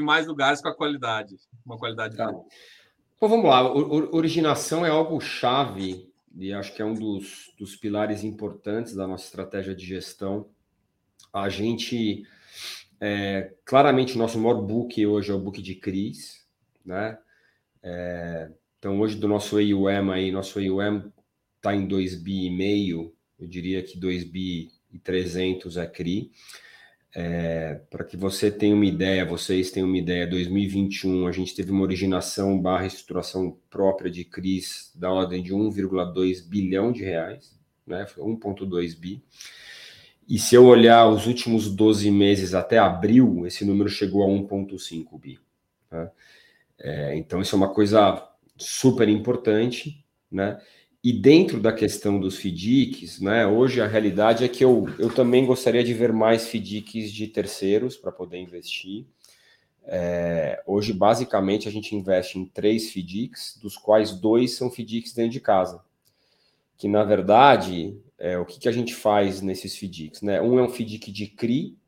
[0.00, 2.30] em mais lugares com a qualidade, uma qualidade tá.
[2.30, 2.46] boa.
[3.16, 8.24] Então vamos lá, originação é algo chave e acho que é um dos, dos pilares
[8.24, 10.48] importantes da nossa estratégia de gestão.
[11.32, 12.24] A gente,
[13.00, 16.46] é, claramente, o nosso maior book hoje é o book de CRIs,
[16.84, 17.18] né?
[17.82, 21.12] É, então, hoje, do nosso AUM aí, nosso AUM
[21.56, 26.30] está em 2 bi e meio, eu diria que 2 bi e 300 é CRI.
[27.12, 31.72] É, para que você tenha uma ideia, vocês tenham uma ideia, 2021 a gente teve
[31.72, 38.06] uma originação barra estruturação própria de CRIs da ordem de 1,2 bilhão de reais, né?
[38.06, 39.22] Foi 1,2 bi.
[40.28, 45.18] E se eu olhar os últimos 12 meses até abril, esse número chegou a 1,5
[45.18, 45.40] bi.
[45.88, 46.12] Tá?
[46.78, 48.24] É, então, isso é uma coisa
[48.56, 50.60] super importante, né?
[51.02, 55.46] E dentro da questão dos FDICs, né, hoje a realidade é que eu, eu também
[55.46, 59.06] gostaria de ver mais FDICs de terceiros para poder investir.
[59.84, 65.32] É, hoje, basicamente, a gente investe em três FDICs, dos quais dois são FDICs dentro
[65.32, 65.82] de casa.
[66.76, 70.20] Que, na verdade, é, o que, que a gente faz nesses FDICs?
[70.20, 70.42] Né?
[70.42, 71.78] Um é um FDIC de CRI,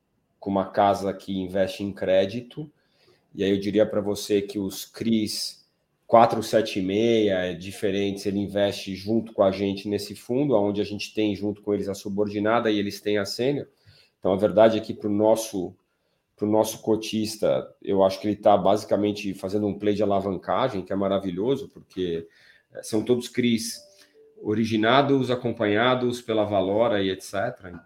[0.40, 2.70] com uma casa que investe em crédito,
[3.34, 5.61] e aí eu diria para você que os CRIs
[6.12, 11.34] 476 é diferentes, ele investe junto com a gente nesse fundo, onde a gente tem
[11.34, 13.66] junto com eles a subordinada e eles têm a sênior.
[14.18, 15.74] Então, a verdade é que para o nosso,
[16.36, 20.92] pro nosso cotista, eu acho que ele está basicamente fazendo um play de alavancagem, que
[20.92, 22.28] é maravilhoso, porque
[22.74, 23.80] é, são todos CRIs
[24.42, 27.32] originados, acompanhados pela Valora e etc.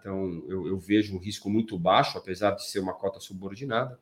[0.01, 3.97] Então, eu, eu, vejo um risco muito baixo, apesar de ser uma cota subordinada.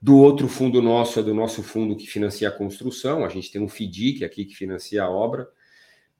[0.00, 3.24] Do outro fundo nosso é do nosso fundo que financia a construção.
[3.24, 5.48] A gente tem um FDIC aqui que financia a obra,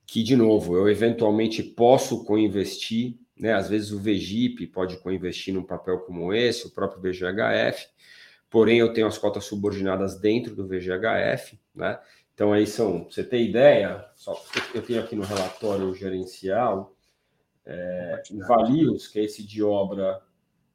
[0.05, 3.17] que, de novo, eu eventualmente posso co-investir.
[3.37, 3.53] Né?
[3.53, 7.87] Às vezes o VGIP pode co-investir num papel como esse, o próprio VGHF.
[8.49, 11.99] Porém, eu tenho as cotas subordinadas dentro do VGHF, né?
[12.33, 14.41] Então, aí são, você ter ideia, só,
[14.73, 16.95] eu tenho aqui no relatório gerencial,
[17.65, 20.21] é, Valios, que é esse de obra,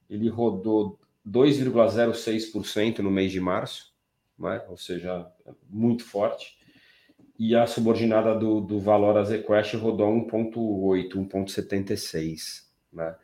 [0.09, 3.93] ele rodou 2,06% no mês de março,
[4.39, 4.63] né?
[4.69, 5.27] ou seja,
[5.69, 6.59] muito forte.
[7.39, 12.65] E a subordinada do, do valor Azequest rodou 1,8, 1,76.
[12.93, 13.15] Né?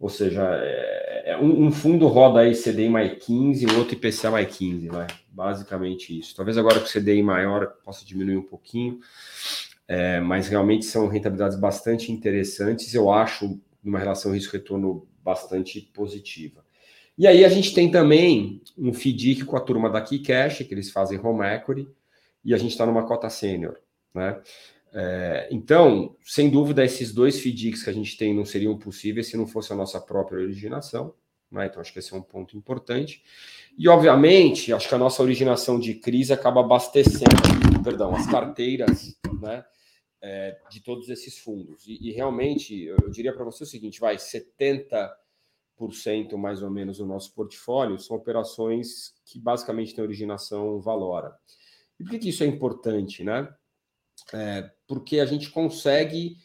[0.00, 4.32] Ou seja, é, é um, um, fundo roda aí CDI mais 15, o outro IPCA
[4.32, 5.06] mais 15, vai.
[5.30, 6.34] Basicamente isso.
[6.34, 8.98] Talvez agora com o CDI maior possa diminuir um pouquinho,
[9.86, 12.92] é, mas realmente são rentabilidades bastante interessantes.
[12.94, 16.61] Eu acho uma relação risco-retorno bastante positiva.
[17.16, 20.90] E aí a gente tem também um FDIC com a turma da Keycash, que eles
[20.90, 21.88] fazem home equity,
[22.44, 23.78] e a gente está numa cota sênior,
[24.14, 24.40] né?
[24.94, 29.36] É, então, sem dúvida, esses dois FDICs que a gente tem não seriam possíveis se
[29.36, 31.14] não fosse a nossa própria originação.
[31.50, 31.66] Né?
[31.66, 33.22] Então, acho que esse é um ponto importante.
[33.78, 37.24] E, obviamente, acho que a nossa originação de crise acaba abastecendo,
[37.82, 39.64] perdão, as carteiras né,
[40.20, 41.86] é, de todos esses fundos.
[41.86, 45.10] E, e realmente, eu, diria para você o seguinte: vai, 70%
[46.38, 51.34] mais ou menos do nosso portfólio são operações que basicamente têm originação valora.
[51.98, 53.48] E por que, que isso é importante, né?
[54.32, 56.36] É, porque a gente consegue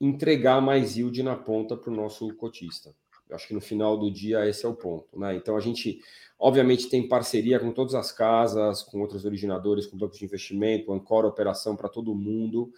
[0.00, 2.94] entregar mais yield na ponta para o nosso cotista.
[3.28, 5.18] Eu acho que no final do dia esse é o ponto.
[5.18, 5.36] Né?
[5.36, 6.00] Então a gente,
[6.38, 11.26] obviamente, tem parceria com todas as casas, com outros originadores, com bancos de investimento, ancora
[11.26, 12.72] operação para todo mundo.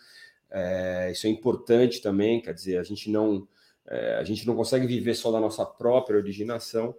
[0.50, 3.46] É, isso é importante também, quer dizer, a gente não
[3.88, 6.94] é, a gente não consegue viver só da nossa própria originação,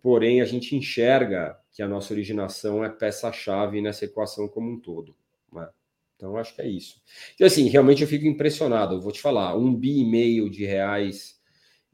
[0.00, 5.14] porém a gente enxerga que a nossa originação é peça-chave nessa equação como um todo.
[5.52, 5.68] Né?
[6.16, 7.00] Então, acho que é isso.
[7.34, 8.96] Então, assim, realmente eu fico impressionado.
[8.96, 11.40] Eu vou te falar, um bi e meio de reais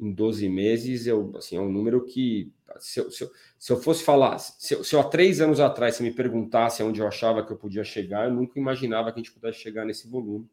[0.01, 3.83] em 12 meses, eu, assim, é um número que, se eu, se eu, se eu
[3.83, 7.07] fosse falar, se eu, se eu, há três anos atrás você me perguntasse onde eu
[7.07, 10.49] achava que eu podia chegar, eu nunca imaginava que a gente pudesse chegar nesse volume.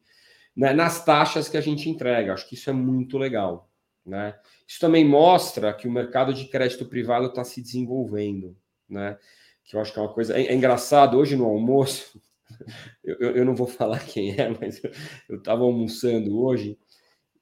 [0.56, 0.74] Né?
[0.74, 3.70] Nas taxas que a gente entrega, acho que isso é muito legal.
[4.06, 4.38] Né?
[4.68, 8.56] Isso também mostra que o mercado de crédito privado está se desenvolvendo.
[8.88, 9.18] Né?
[9.64, 10.38] Que eu acho que é uma coisa.
[10.38, 12.22] É, é engraçado, hoje no almoço,
[13.04, 14.82] eu, eu, não vou falar quem é, mas
[15.28, 16.78] eu estava almoçando hoje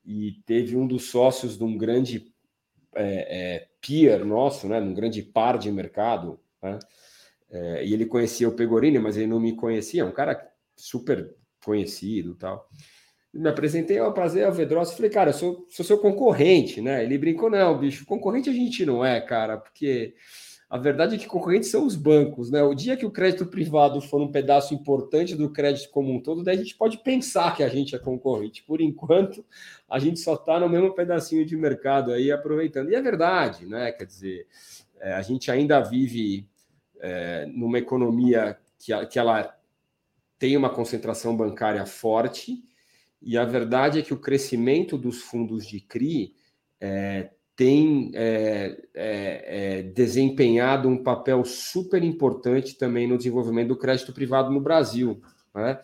[0.06, 2.34] e teve um dos sócios de um grande
[2.96, 6.80] é, é, peer nosso, né, um grande par de mercado, né,
[7.50, 11.36] é, e ele conhecia o Pegorini, mas ele não me conhecia, é um cara super
[11.64, 12.70] conhecido tal.
[13.34, 17.04] Me apresentei, ao prazer, ao Vedros, falei, cara, eu sou, sou seu concorrente, né?
[17.04, 20.14] Ele brincou, não, bicho, concorrente a gente não é, cara, porque
[20.74, 22.64] a verdade é que concorrentes são os bancos, né?
[22.64, 26.44] O dia que o crédito privado for um pedaço importante do crédito como um todo,
[26.44, 28.64] daí a gente pode pensar que a gente é concorrente.
[28.64, 29.46] Por enquanto,
[29.88, 32.90] a gente só está no mesmo pedacinho de mercado aí aproveitando.
[32.90, 33.92] E é verdade, né?
[33.92, 34.48] Quer dizer,
[35.00, 36.48] é, a gente ainda vive
[37.00, 39.56] é, numa economia que, que ela
[40.40, 42.64] tem uma concentração bancária forte,
[43.24, 46.36] e a verdade é que o crescimento dos fundos de CRI
[46.80, 54.12] é, tem é, é, é, desempenhado um papel super importante também no desenvolvimento do crédito
[54.12, 55.22] privado no Brasil,
[55.54, 55.80] né?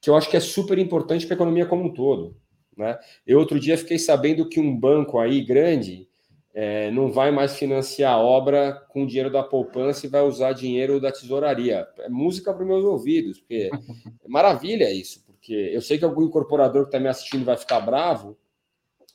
[0.00, 2.36] que eu acho que é super importante para a economia como um todo.
[2.76, 2.98] Né?
[3.26, 6.08] Eu outro dia fiquei sabendo que um banco aí grande
[6.52, 11.00] é, não vai mais financiar a obra com dinheiro da poupança e vai usar dinheiro
[11.00, 11.86] da tesouraria.
[12.00, 13.70] É música para os meus ouvidos, porque
[14.22, 17.80] é maravilha isso, porque eu sei que algum incorporador que está me assistindo vai ficar
[17.80, 18.38] bravo,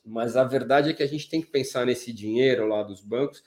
[0.04, 3.42] mas a verdade é que a gente tem que pensar nesse dinheiro lá dos bancos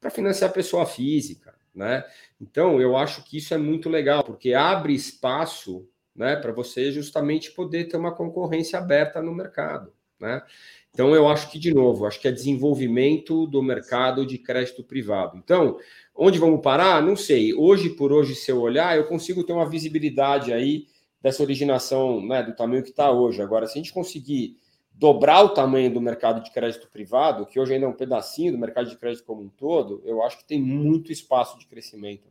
[0.00, 2.02] para financiar a pessoa física, né?
[2.40, 7.52] Então, eu acho que isso é muito legal, porque abre espaço, né, para você justamente
[7.52, 10.42] poder ter uma concorrência aberta no mercado, né?
[10.90, 15.36] Então, eu acho que, de novo, acho que é desenvolvimento do mercado de crédito privado.
[15.36, 15.78] Então,
[16.14, 17.02] onde vamos parar?
[17.02, 17.52] Não sei.
[17.52, 20.86] Hoje por hoje, se eu olhar, eu consigo ter uma visibilidade aí
[21.22, 23.40] dessa originação, né, do tamanho que está hoje.
[23.40, 24.58] Agora, se a gente conseguir
[24.92, 28.58] dobrar o tamanho do mercado de crédito privado, que hoje ainda é um pedacinho do
[28.58, 32.28] mercado de crédito como um todo, eu acho que tem muito espaço de crescimento.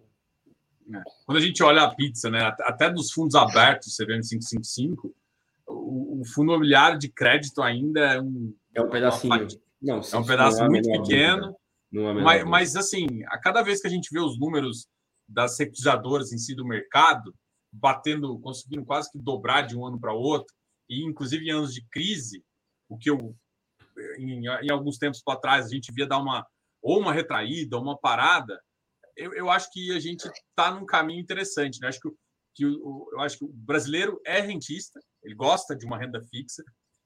[0.94, 1.02] É.
[1.26, 5.14] Quando a gente olha a pizza, né, até dos fundos abertos, você vê no 555,
[5.68, 8.54] o, o fundo imobiliário de crédito ainda é um.
[8.74, 9.48] É um pedacinho.
[9.82, 11.56] Não, é um pedaço muito pequeno.
[11.92, 14.88] Mas, mas, assim, a cada vez que a gente vê os números
[15.28, 17.34] das securitizadoras em si do mercado,
[17.72, 20.54] batendo, conseguindo quase que dobrar de um ano para outro,
[20.90, 22.44] e inclusive em anos de crise,
[22.90, 23.36] o que eu,
[24.18, 26.46] em, em alguns tempos para trás, a gente via dar uma,
[26.82, 28.62] ou uma retraída, ou uma parada,
[29.16, 31.80] eu, eu acho que a gente está num caminho interessante.
[31.80, 31.88] Né?
[31.88, 32.10] Acho que,
[32.56, 36.64] que eu acho que o brasileiro é rentista, ele gosta de uma renda fixa,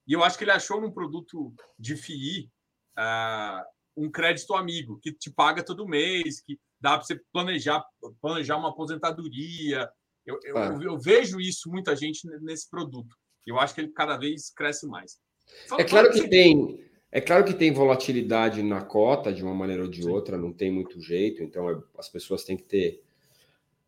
[0.08, 2.50] e eu acho que ele achou num produto de FII
[2.98, 3.64] uh,
[3.98, 7.84] um crédito amigo, que te paga todo mês, que dá para você planejar,
[8.22, 9.90] planejar uma aposentadoria.
[10.26, 10.78] Eu, eu, é.
[10.82, 13.16] eu, vejo isso muita gente nesse produto.
[13.46, 15.20] Eu acho que ele cada vez cresce mais.
[15.68, 16.84] Fala, é claro que tem.
[17.12, 20.10] É claro que tem volatilidade na cota de uma maneira ou de Sim.
[20.10, 23.02] outra, não tem muito jeito, então é, as pessoas têm que ter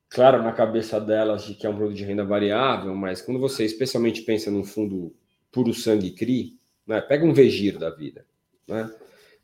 [0.08, 3.66] claro na cabeça delas de que é um produto de renda variável, mas quando você
[3.66, 5.14] especialmente pensa num fundo
[5.52, 8.26] puro sangue CRI, né, pega um Vegir da vida,
[8.66, 8.90] né?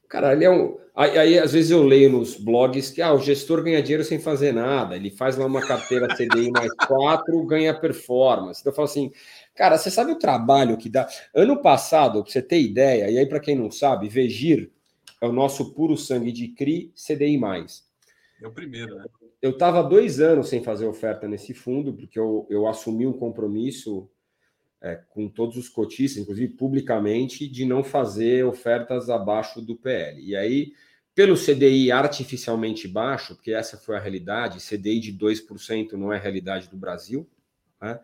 [0.07, 0.77] Cara, ele é um.
[0.95, 4.19] Aí, aí, às vezes eu leio nos blogs que ah, o gestor ganha dinheiro sem
[4.19, 8.61] fazer nada, ele faz lá uma carteira CDI mais quatro, ganha performance.
[8.61, 9.11] Então eu falo assim,
[9.55, 11.07] cara, você sabe o trabalho que dá?
[11.33, 14.71] Ano passado, para você ter ideia, e aí para quem não sabe, Vegir
[15.19, 17.39] é o nosso puro sangue de CRI CDI.
[18.41, 19.05] É o primeiro, né?
[19.41, 24.09] Eu estava dois anos sem fazer oferta nesse fundo, porque eu, eu assumi um compromisso
[24.83, 30.21] é, com todos os cotistas, inclusive publicamente, de não fazer ofertas abaixo do PL.
[30.21, 30.73] E aí,
[31.15, 36.69] pelo CDI artificialmente baixo, porque essa foi a realidade, CDI de 2% não é realidade
[36.69, 37.25] do Brasil,
[37.81, 37.97] né?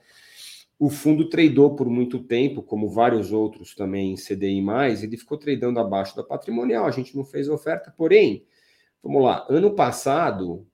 [0.79, 4.63] o fundo tradou por muito tempo, como vários outros também em CDI,
[5.03, 8.45] ele ficou tradando abaixo da patrimonial, a gente não fez oferta, porém,
[9.03, 10.65] vamos lá, ano passado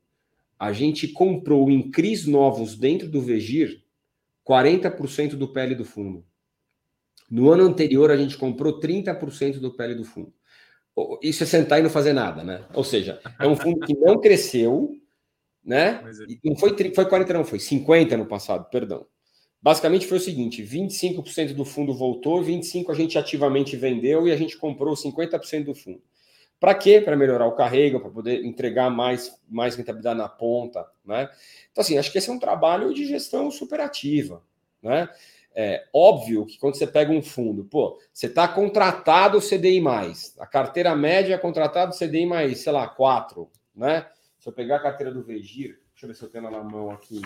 [0.59, 3.84] a gente comprou em CRIs novos dentro do Vegir
[4.47, 6.25] 40% do PL do fundo.
[7.29, 10.31] No ano anterior, a gente comprou 30% do PL do fundo.
[11.21, 12.65] Isso é sentar e não fazer nada, né?
[12.73, 14.95] Ou seja, é um fundo que não cresceu,
[15.63, 16.01] né?
[16.43, 19.05] Não foi, foi 40, não, foi 50 no passado, perdão.
[19.61, 24.37] Basicamente foi o seguinte: 25% do fundo voltou, 25% a gente ativamente vendeu e a
[24.37, 26.01] gente comprou 50% do fundo.
[26.59, 27.01] Para quê?
[27.01, 31.29] Para melhorar o carrego, para poder entregar mais, mais rentabilidade na ponta, né?
[31.71, 34.41] Então, assim, acho que esse é um trabalho de gestão superativa,
[34.81, 35.09] né?
[35.53, 39.81] É óbvio que quando você pega um fundo, pô, você está contratado CDI,
[40.37, 44.07] a carteira média é contratado CDI mais, sei lá, 4, né?
[44.37, 46.63] Se eu pegar a carteira do Vegir, deixa eu ver se eu tenho ela na
[46.63, 47.21] mão aqui.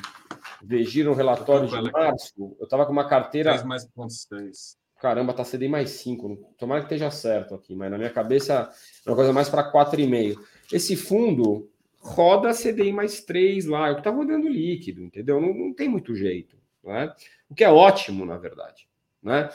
[0.62, 3.52] Vegir no relatório de março, eu estava com uma carteira.
[3.52, 6.54] 10 mais ponto 6 caramba, tá CDI mais 5.
[6.58, 8.72] Tomara que esteja certo aqui, mas na minha cabeça
[9.06, 10.38] é uma coisa mais para 4,5.
[10.72, 15.42] Esse fundo roda CDI mais 3 lá, é o que tá rodando líquido, entendeu?
[15.42, 17.14] Não, não tem muito jeito, né?
[17.50, 18.88] O que é ótimo, na verdade,
[19.22, 19.50] né?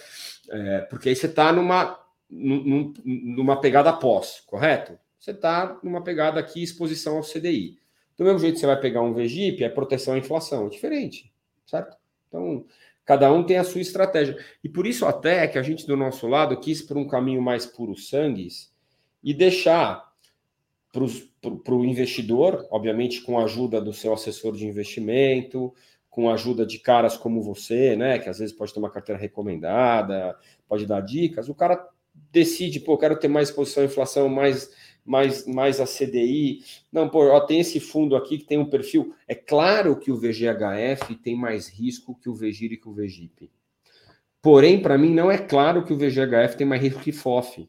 [0.51, 1.99] É, porque aí você tá numa,
[2.31, 4.99] numa pegada pós, correto?
[5.19, 7.79] Você tá numa pegada aqui, exposição ao CDI.
[8.17, 11.33] Do mesmo jeito que você vai pegar um VGIP, é proteção à inflação, é diferente,
[11.67, 11.97] certo?
[12.29, 12.65] Então,
[13.05, 14.37] Cada um tem a sua estratégia.
[14.63, 17.67] E por isso até que a gente, do nosso lado, quis por um caminho mais
[17.67, 18.73] puro sangues
[19.23, 20.13] e deixar
[20.91, 25.75] para o investidor, obviamente com a ajuda do seu assessor de investimento,
[26.09, 29.21] com a ajuda de caras como você, né, que às vezes pode ter uma carteira
[29.21, 30.37] recomendada,
[30.69, 31.89] pode dar dicas, o cara
[32.31, 34.71] decide, pô, quero ter mais exposição à inflação, mais
[35.05, 36.65] mais, mais a CDI.
[36.91, 39.15] Não, pô, ó, tem esse fundo aqui que tem um perfil.
[39.29, 43.51] É claro que o VGHF tem mais risco que o VGIR e que o VGIP.
[44.41, 47.69] Porém, para mim, não é claro que o VGHF tem mais risco que FOF.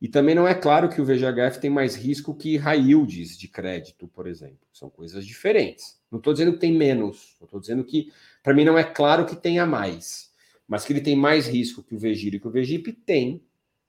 [0.00, 3.46] E também não é claro que o VGHF tem mais risco que high yields de
[3.46, 4.58] crédito, por exemplo.
[4.72, 6.00] São coisas diferentes.
[6.10, 7.36] Não estou dizendo que tem menos.
[7.40, 8.10] Estou dizendo que,
[8.42, 10.32] para mim, não é claro que tenha mais.
[10.66, 13.40] Mas que ele tem mais risco que o VGIR e que o VGIP tem,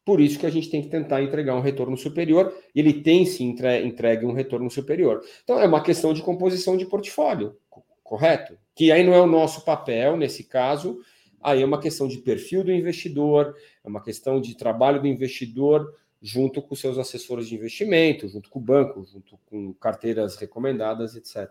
[0.05, 3.25] por isso que a gente tem que tentar entregar um retorno superior, e ele tem
[3.25, 5.23] sim entregue um retorno superior.
[5.43, 7.57] Então é uma questão de composição de portfólio,
[8.03, 8.57] correto?
[8.75, 10.99] Que aí não é o nosso papel nesse caso,
[11.41, 15.93] aí é uma questão de perfil do investidor, é uma questão de trabalho do investidor
[16.21, 21.49] junto com seus assessores de investimento, junto com o banco, junto com carteiras recomendadas, etc.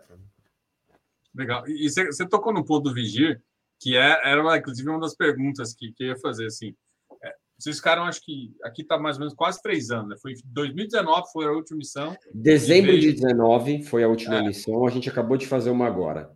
[1.33, 1.67] Legal.
[1.67, 3.41] E você, tocou no ponto do Vigir,
[3.79, 6.75] que é, era inclusive uma das perguntas que, que eu ia fazer assim.
[7.63, 10.15] Vocês ficaram, acho que aqui está mais ou menos quase três anos, né?
[10.21, 12.13] Foi 2019 foi a última missão.
[12.33, 12.99] Dezembro veio...
[12.99, 14.41] de 19 foi a última é.
[14.41, 14.85] missão.
[14.85, 16.29] A gente acabou de fazer uma agora.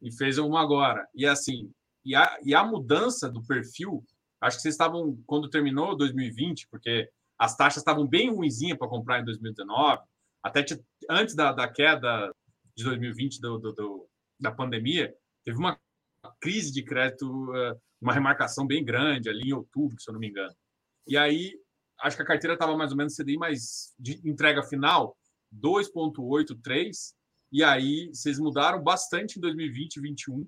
[0.00, 1.06] E fez uma agora.
[1.14, 1.70] E assim,
[2.02, 4.02] e a, e a mudança do perfil,
[4.40, 9.20] acho que vocês estavam, quando terminou 2020, porque as taxas estavam bem ruinzinhas para comprar
[9.20, 10.00] em 2019,
[10.42, 10.64] até
[11.10, 12.34] antes da, da queda
[12.74, 14.08] de 2020 do, do, do,
[14.40, 15.14] da pandemia,
[15.44, 15.78] teve uma
[16.40, 20.28] crise de crédito uh, uma remarcação bem grande ali em outubro, se eu não me
[20.28, 20.54] engano.
[21.06, 21.52] E aí,
[22.00, 25.16] acho que a carteira estava mais ou menos CDI, mas de entrega final
[25.54, 27.14] 2,83.
[27.52, 30.46] E aí, vocês mudaram bastante em 2020 e 2021.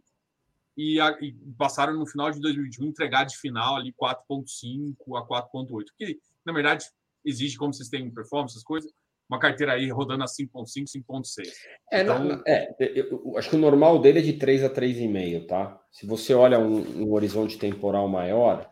[0.76, 5.84] e, a, e, passaram no final de 2021 entregar de final ali 4.5 a 4.8,
[5.98, 6.86] que na verdade
[7.24, 8.90] exige como vocês têm performance, essas coisas,
[9.28, 11.48] uma carteira aí rodando a 5.5, 5.6.
[11.90, 12.42] É, então...
[12.46, 15.80] é eu, eu, acho que o normal dele é de 3 a 3,5, tá?
[15.90, 18.70] Se você olha um, um, horizonte temporal maior,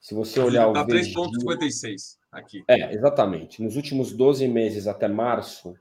[0.00, 2.64] se você olhar o 3.56 aqui.
[2.66, 3.62] É, exatamente.
[3.62, 5.74] Nos últimos 12 meses até março,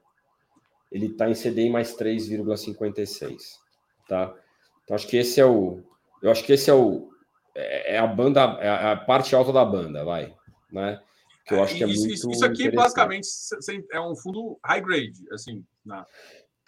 [0.92, 3.38] ele está em CDI mais 3,56,
[4.08, 4.36] tá?
[4.84, 5.82] Então acho que esse é o,
[6.22, 7.10] eu acho que esse é o,
[7.56, 10.36] é, é a banda, é a parte alta da banda, vai,
[10.72, 11.00] né?
[11.46, 13.28] Que eu acho que é isso, muito isso aqui basicamente
[13.92, 16.06] é um fundo high grade, assim, na...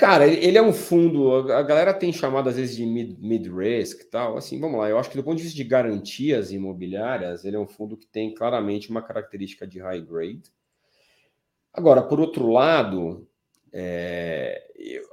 [0.02, 4.04] Cara, ele é um fundo, a galera tem chamado às vezes de mid, mid e
[4.06, 4.36] tal.
[4.36, 7.60] Assim, vamos lá, eu acho que do ponto de vista de garantias imobiliárias, ele é
[7.60, 10.42] um fundo que tem claramente uma característica de high grade.
[11.72, 13.28] Agora, por outro lado,
[13.72, 14.64] é,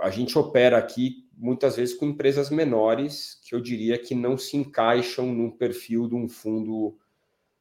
[0.00, 4.56] a gente opera aqui muitas vezes com empresas menores que eu diria que não se
[4.56, 6.96] encaixam no perfil de um fundo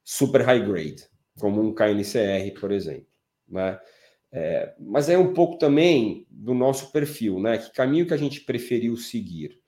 [0.01, 1.03] super high grade,
[1.37, 3.05] como um KNCR, por exemplo.
[3.49, 3.77] Né?
[4.31, 7.57] É, mas é um pouco também do nosso perfil, né?
[7.57, 9.59] Que caminho que a gente preferiu seguir?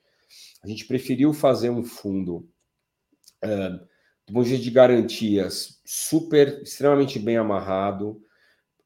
[0.62, 2.48] A gente preferiu fazer um fundo
[3.42, 3.70] é,
[4.30, 8.22] do ponto de vista de garantias super, extremamente bem amarrado,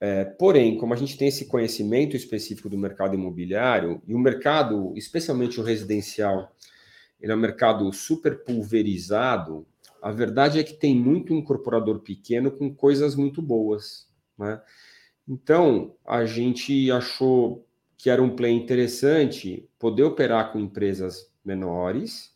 [0.01, 4.93] é, porém, como a gente tem esse conhecimento específico do mercado imobiliário, e o mercado,
[4.97, 6.55] especialmente o residencial,
[7.21, 9.67] ele é um mercado super pulverizado,
[10.03, 14.07] a verdade é que tem muito incorporador pequeno com coisas muito boas.
[14.39, 14.61] Né?
[15.29, 17.67] Então, a gente achou
[17.97, 22.35] que era um play interessante poder operar com empresas menores,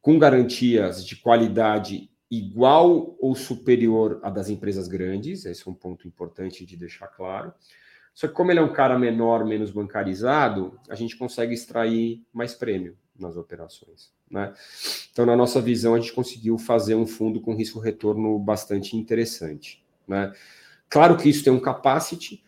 [0.00, 6.08] com garantias de qualidade igual ou superior à das empresas grandes, esse é um ponto
[6.08, 7.52] importante de deixar claro.
[8.12, 12.54] Só que como ele é um cara menor, menos bancarizado, a gente consegue extrair mais
[12.54, 14.12] prêmio nas operações.
[14.30, 14.52] Né?
[15.12, 19.84] Então, na nossa visão, a gente conseguiu fazer um fundo com risco-retorno bastante interessante.
[20.06, 20.32] Né?
[20.94, 22.40] Claro que isso tem um capacity,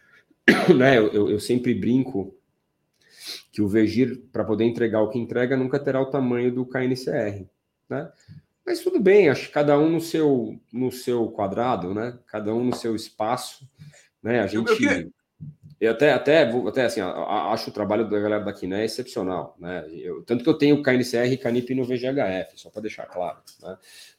[0.78, 0.96] né?
[0.96, 2.32] eu, eu, eu sempre brinco
[3.50, 7.44] que o Vegir, para poder entregar o que entrega, nunca terá o tamanho do KNCR.
[7.90, 8.08] Né?
[8.64, 12.16] Mas tudo bem, acho que cada um no seu, no seu quadrado, né?
[12.28, 13.68] Cada um no seu espaço,
[14.22, 14.38] né?
[14.38, 14.80] A gente.
[14.80, 15.10] Eu,
[15.80, 19.88] eu até, até, até assim, acho o trabalho da galera daqui né, excepcional, né?
[19.90, 23.76] Eu, tanto que eu tenho KNCR e Canip no VGHF, só para deixar claro, né?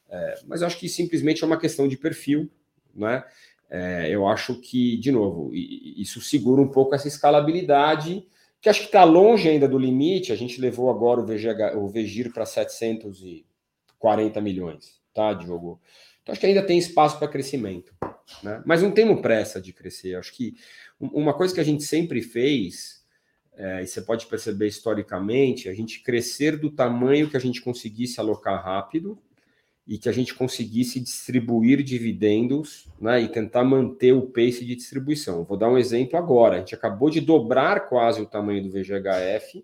[0.10, 2.50] É, mas acho que simplesmente é uma questão de perfil,
[2.94, 3.24] né?
[3.70, 8.26] É, eu acho que, de novo, isso segura um pouco essa escalabilidade,
[8.62, 10.32] que acho que está longe ainda do limite.
[10.32, 13.46] A gente levou agora o, VGH, o VGIR para 700 e
[14.00, 15.82] 40 milhões, tá, Diogo?
[16.24, 17.94] Então acho que ainda tem espaço para crescimento,
[18.44, 18.62] né?
[18.66, 20.16] Mas não temos pressa de crescer.
[20.16, 20.56] Acho que
[21.00, 23.06] uma coisa que a gente sempre fez,
[23.56, 28.20] é, e você pode perceber historicamente, a gente crescer do tamanho que a gente conseguisse
[28.20, 29.18] alocar rápido
[29.88, 35.46] e que a gente conseguisse distribuir dividendos né, e tentar manter o pace de distribuição.
[35.46, 36.58] Vou dar um exemplo agora.
[36.58, 39.64] A gente acabou de dobrar quase o tamanho do VGHF.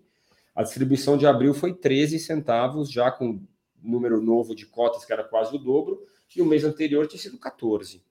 [0.54, 3.42] A distribuição de abril foi 13 centavos, já com
[3.82, 6.02] número novo de cotas, que era quase o dobro,
[6.34, 8.02] e o mês anterior tinha sido 14.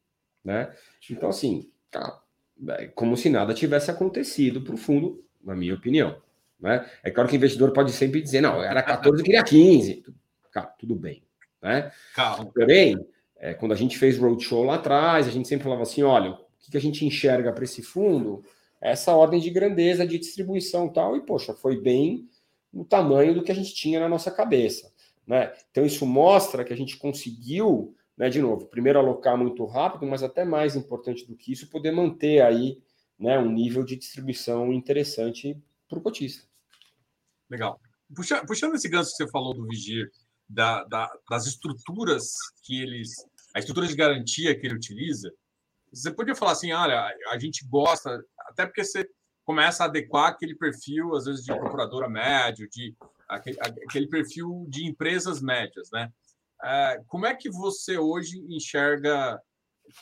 [0.43, 0.71] Né?
[1.09, 2.21] Então, assim, tá,
[2.69, 6.15] é como se nada tivesse acontecido para o fundo, na minha opinião.
[6.59, 6.87] Né?
[7.03, 10.05] É claro que o investidor pode sempre dizer, não, era 14, eu queria 15.
[10.51, 11.23] Cara, tudo bem.
[11.63, 11.89] Né?
[12.13, 12.51] Calma.
[12.53, 12.97] Porém,
[13.37, 16.37] é, quando a gente fez roadshow lá atrás, a gente sempre falava assim, olha, o
[16.59, 18.43] que, que a gente enxerga para esse fundo?
[18.81, 22.27] Essa ordem de grandeza, de distribuição tal, e, poxa, foi bem
[22.73, 24.91] o tamanho do que a gente tinha na nossa cabeça.
[25.25, 25.53] Né?
[25.71, 30.21] Então, isso mostra que a gente conseguiu, né, de novo, primeiro alocar muito rápido, mas
[30.21, 32.81] até mais importante do que isso, poder manter aí
[33.17, 35.57] né, um nível de distribuição interessante
[35.87, 36.45] para o cotista.
[37.49, 37.79] Legal.
[38.13, 40.11] Puxa, puxando esse gancho que você falou do Vigir,
[40.49, 42.33] da, da, das estruturas
[42.63, 43.09] que eles.
[43.55, 45.31] A estrutura de garantia que ele utiliza,
[45.91, 49.07] você podia falar assim: olha, a gente gosta, até porque você
[49.45, 52.95] começa a adequar aquele perfil, às vezes, de incorporadora médio, de
[53.27, 56.11] aquele, aquele perfil de empresas médias, né?
[56.63, 59.39] É, como é que você hoje enxerga?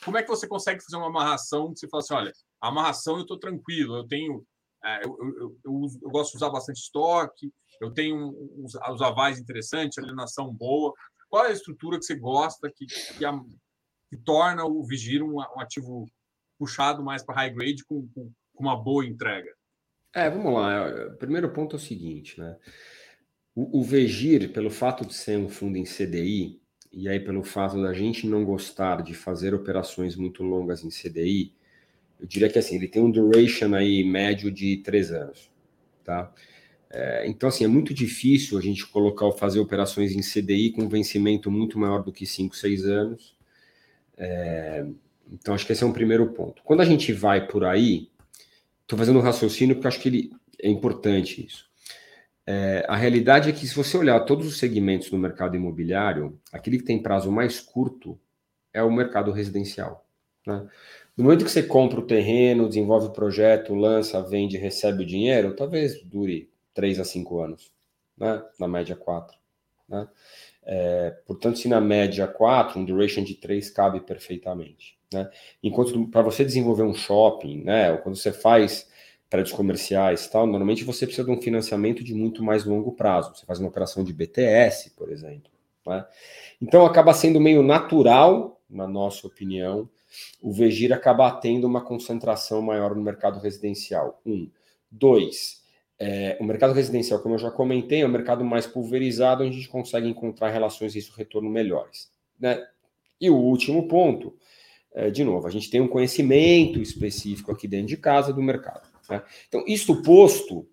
[0.06, 2.32] Como é que você consegue fazer uma amarração que você fala assim, olha,
[2.62, 4.46] a amarração eu estou tranquilo, eu tenho,
[4.84, 9.40] é, eu, eu, eu, eu, gosto de usar bastante estoque, eu tenho os, os avais
[9.40, 10.94] interessantes, alienação boa.
[11.30, 13.40] Qual é a estrutura que você gosta que, que, a,
[14.10, 16.06] que torna o Vigir um, um, ativo
[16.58, 19.50] puxado mais para high grade com, com, com uma boa entrega?
[20.14, 21.08] É, vamos lá.
[21.08, 22.58] O primeiro ponto é o seguinte, né?
[23.56, 26.62] O, o Vegir, pelo fato de ser um fundo em CDI,
[26.92, 31.56] e aí pelo fato da gente não gostar de fazer operações muito longas em CDI,
[32.22, 35.50] eu diria que assim, ele tem um duration aí médio de três anos,
[36.04, 36.32] tá?
[36.94, 41.50] É, então, assim, é muito difícil a gente colocar, fazer operações em CDI com vencimento
[41.50, 43.36] muito maior do que 5, 6 anos.
[44.18, 44.86] É,
[45.32, 46.62] então, acho que esse é um primeiro ponto.
[46.64, 48.10] Quando a gente vai por aí,
[48.82, 51.70] estou fazendo um raciocínio porque acho que ele, é importante isso.
[52.46, 56.78] É, a realidade é que, se você olhar todos os segmentos do mercado imobiliário, aquele
[56.78, 58.20] que tem prazo mais curto
[58.74, 60.06] é o mercado residencial.
[60.46, 60.68] Né?
[61.18, 65.56] No momento que você compra o terreno, desenvolve o projeto, lança, vende, recebe o dinheiro,
[65.56, 67.72] talvez dure 3 a 5 anos,
[68.18, 68.42] né?
[68.60, 69.38] na média 4.
[69.90, 70.08] Né?
[70.64, 74.98] É, portanto, se na média 4, um duration de 3 cabe perfeitamente.
[75.14, 75.30] Né?
[75.62, 78.90] Enquanto para você desenvolver um shopping, né, ou quando você faz
[79.30, 83.36] prédios comerciais tal, normalmente você precisa de um financiamento de muito mais longo prazo.
[83.36, 85.52] Você faz uma operação de BTS, por exemplo.
[85.86, 86.06] Né?
[86.62, 89.90] Então acaba sendo meio natural, na nossa opinião,
[90.42, 94.22] o Vegir acabar tendo uma concentração maior no mercado residencial.
[94.26, 94.50] Um.
[94.90, 95.62] Dois,
[96.04, 99.56] é, o mercado residencial, como eu já comentei, é um mercado mais pulverizado, onde a
[99.56, 102.12] gente consegue encontrar relações risco-retorno melhores.
[102.40, 102.60] Né?
[103.20, 104.36] E o último ponto,
[104.94, 108.90] é, de novo, a gente tem um conhecimento específico aqui dentro de casa do mercado.
[109.08, 109.22] Né?
[109.48, 110.68] Então, isto posto,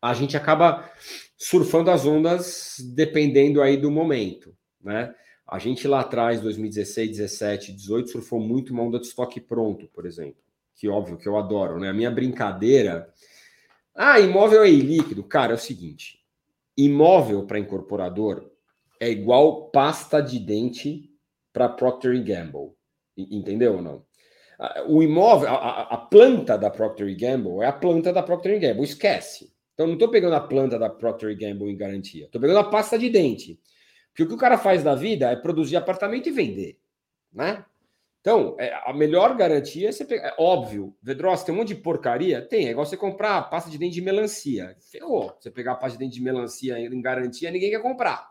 [0.00, 0.88] a gente acaba
[1.36, 4.56] surfando as ondas dependendo aí do momento.
[4.80, 5.12] Né?
[5.48, 10.04] A gente lá atrás, 2016, 17, 18, surfou muito uma onda de estoque pronto, por
[10.04, 10.42] exemplo.
[10.76, 11.88] Que óbvio que eu adoro, né?
[11.88, 13.10] A minha brincadeira.
[13.94, 15.24] Ah, imóvel é ilíquido.
[15.24, 16.20] Cara, é o seguinte:
[16.76, 18.50] imóvel para incorporador
[19.00, 21.10] é igual pasta de dente
[21.50, 22.74] para Procter Gamble.
[23.16, 24.04] Entendeu ou não?
[24.86, 28.84] O imóvel, a, a, planta da Procter Gamble é a planta da Procter Gamble.
[28.84, 29.52] Esquece.
[29.72, 32.26] Então, não estou pegando a planta da Procter Gamble em garantia.
[32.26, 33.58] Estou pegando a pasta de dente.
[34.18, 36.76] Porque o que o cara faz da vida é produzir apartamento e vender,
[37.32, 37.64] né?
[38.20, 40.30] Então, é, a melhor garantia é você pegar.
[40.30, 42.42] É óbvio, Vedros, tem um monte de porcaria?
[42.42, 44.76] Tem, é igual você comprar pasta de dente de melancia.
[44.80, 45.36] Ferrou.
[45.38, 48.28] Você pegar a pasta de dente de melancia em garantia, ninguém quer comprar.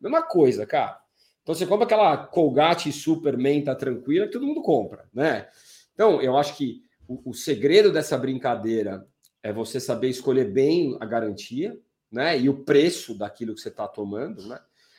[0.00, 0.98] Mesma coisa, cara.
[1.42, 5.48] Então você compra aquela Colgate Super Menta tranquila que todo mundo compra, né?
[5.92, 9.06] Então, eu acho que o, o segredo dessa brincadeira
[9.42, 11.78] é você saber escolher bem a garantia,
[12.10, 12.38] né?
[12.38, 14.58] E o preço daquilo que você está tomando, né?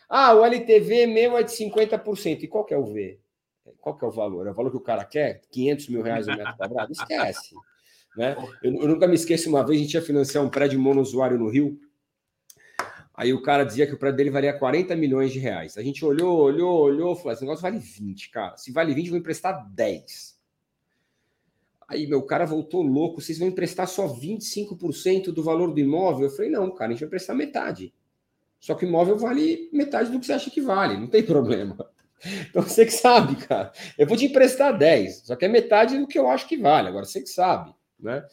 [0.09, 2.43] Ah, o LTV meu é de 50%.
[2.43, 3.19] E qual que é o V?
[3.79, 4.47] Qual que é o valor?
[4.47, 5.41] É o valor que o cara quer?
[5.51, 6.91] 500 mil reais o metro quadrado?
[6.91, 7.55] Esquece.
[8.17, 8.35] Né?
[8.63, 11.49] Eu, eu, nunca me esqueço, uma vez a gente ia financiar um prédio monousuário no
[11.49, 11.79] Rio.
[13.13, 15.77] Aí o cara dizia que o prédio dele valia 40 milhões de reais.
[15.77, 18.57] A gente olhou, olhou, olhou, falou: esse negócio vale 20, cara.
[18.57, 20.37] Se vale 20, eu vou emprestar 10.
[21.87, 26.25] Aí meu cara voltou louco: vocês vão emprestar só 25% do valor do imóvel?
[26.27, 27.93] Eu falei: não, cara, a gente vai emprestar metade.
[28.59, 31.77] Só que o imóvel vale metade do que você acha que vale, não tem problema.
[32.49, 33.71] Então você que sabe, cara.
[33.97, 36.87] Eu vou te emprestar 10, só que é metade do que eu acho que vale.
[36.87, 38.25] Agora você que sabe, né?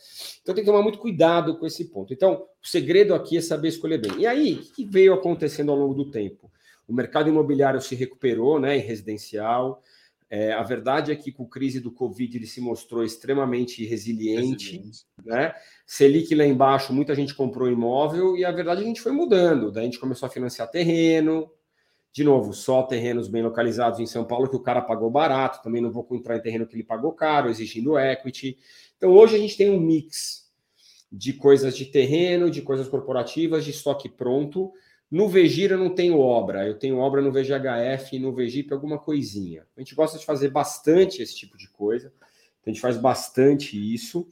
[0.43, 2.13] Então tem que tomar muito cuidado com esse ponto.
[2.13, 4.21] Então, o segredo aqui é saber escolher bem.
[4.21, 6.51] E aí, o que veio acontecendo ao longo do tempo?
[6.89, 9.83] O mercado imobiliário se recuperou, né, em residencial.
[10.37, 14.73] É, a verdade é que com a crise do Covid ele se mostrou extremamente resiliente,
[14.73, 15.07] resiliente.
[15.25, 15.55] né?
[15.87, 19.13] Selic lá embaixo, muita gente comprou imóvel e a verdade é que a gente foi
[19.13, 19.71] mudando.
[19.71, 21.49] Daí a gente começou a financiar terreno,
[22.13, 25.81] de novo, só terrenos bem localizados em São Paulo que o cara pagou barato, também
[25.81, 28.59] não vou entrar em terreno que ele pagou caro, exigindo equity.
[28.97, 30.51] Então hoje a gente tem um mix
[31.13, 34.73] de coisas de terreno, de coisas corporativas, de estoque pronto,
[35.15, 38.99] no Vegir eu não tenho obra, eu tenho obra no VGHF e no Vegip alguma
[38.99, 39.65] coisinha.
[39.77, 42.13] A gente gosta de fazer bastante esse tipo de coisa,
[42.67, 44.27] a gente faz bastante isso.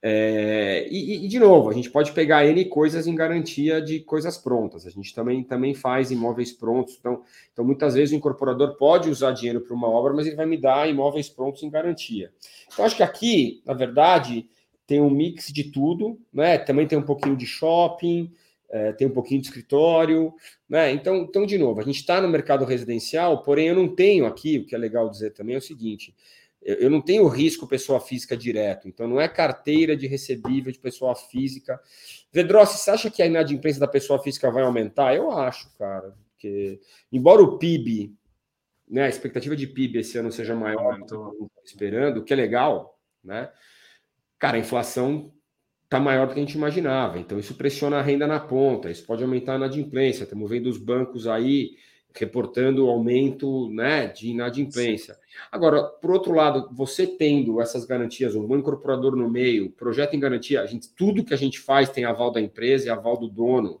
[0.00, 4.38] É, e, e, de novo, a gente pode pegar N coisas em garantia de coisas
[4.38, 4.86] prontas.
[4.86, 6.96] A gente também, também faz imóveis prontos.
[6.98, 7.22] Então,
[7.52, 10.56] então, muitas vezes o incorporador pode usar dinheiro para uma obra, mas ele vai me
[10.56, 12.32] dar imóveis prontos em garantia.
[12.72, 14.48] Então, acho que aqui, na verdade,
[14.86, 16.56] tem um mix de tudo, né?
[16.56, 18.32] Também tem um pouquinho de shopping,
[18.72, 20.34] é, tem um pouquinho de escritório,
[20.66, 20.90] né?
[20.90, 24.58] Então, então de novo, a gente está no mercado residencial, porém eu não tenho aqui,
[24.58, 26.16] o que é legal dizer também é o seguinte:
[26.62, 30.78] eu, eu não tenho risco pessoa física direto, então não é carteira de recebível de
[30.78, 31.78] pessoa física.
[32.32, 35.14] Vedrossi, você acha que a inadimplência da pessoa física vai aumentar?
[35.14, 36.80] Eu acho, cara, porque
[37.12, 38.16] embora o PIB,
[38.88, 42.36] né, a expectativa de PIB esse ano seja maior do que eu esperando, que é
[42.36, 43.52] legal, né?
[44.38, 45.30] Cara, a inflação
[45.92, 47.18] está maior do que a gente imaginava.
[47.18, 50.24] Então, isso pressiona a renda na ponta, isso pode aumentar a inadimplência.
[50.24, 51.76] Estamos vendo os bancos aí
[52.14, 55.18] reportando aumento né, de inadimplência.
[55.50, 60.20] Agora, por outro lado, você tendo essas garantias, um bom incorporador no meio, projeto em
[60.20, 63.28] garantia, a gente, tudo que a gente faz tem aval da empresa e aval do
[63.28, 63.80] dono.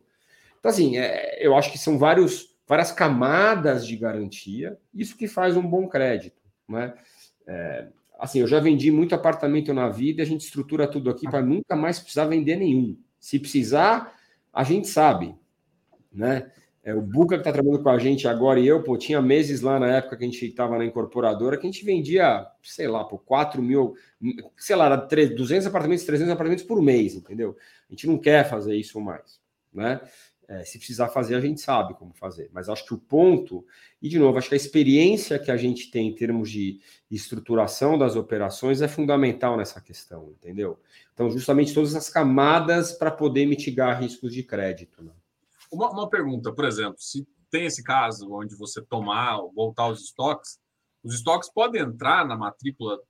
[0.58, 5.56] Então, assim, é, eu acho que são vários, várias camadas de garantia, isso que faz
[5.56, 6.40] um bom crédito.
[6.68, 6.94] Né?
[7.46, 7.88] É,
[8.22, 11.74] assim, eu já vendi muito apartamento na vida, a gente estrutura tudo aqui para nunca
[11.74, 12.96] mais precisar vender nenhum.
[13.18, 14.16] Se precisar,
[14.52, 15.34] a gente sabe,
[16.12, 16.52] né?
[16.84, 19.60] É, o Buca que está trabalhando com a gente agora e eu, pô, tinha meses
[19.60, 23.04] lá na época que a gente estava na incorporadora que a gente vendia, sei lá,
[23.04, 23.94] por 4 mil,
[24.56, 27.56] sei lá, 200 apartamentos, 300 apartamentos por mês, entendeu?
[27.88, 29.40] A gente não quer fazer isso mais,
[29.72, 30.00] né?
[30.52, 32.50] É, se precisar fazer, a gente sabe como fazer.
[32.52, 33.64] Mas acho que o ponto,
[34.02, 36.78] e de novo, acho que a experiência que a gente tem em termos de
[37.10, 40.78] estruturação das operações é fundamental nessa questão, entendeu?
[41.14, 45.02] Então, justamente todas as camadas para poder mitigar riscos de crédito.
[45.02, 45.12] Né?
[45.72, 50.58] Uma, uma, pergunta, por exemplo, se tem esse caso onde você tomar, voltar os estoques,
[51.02, 53.00] os estoques podem entrar na matrícula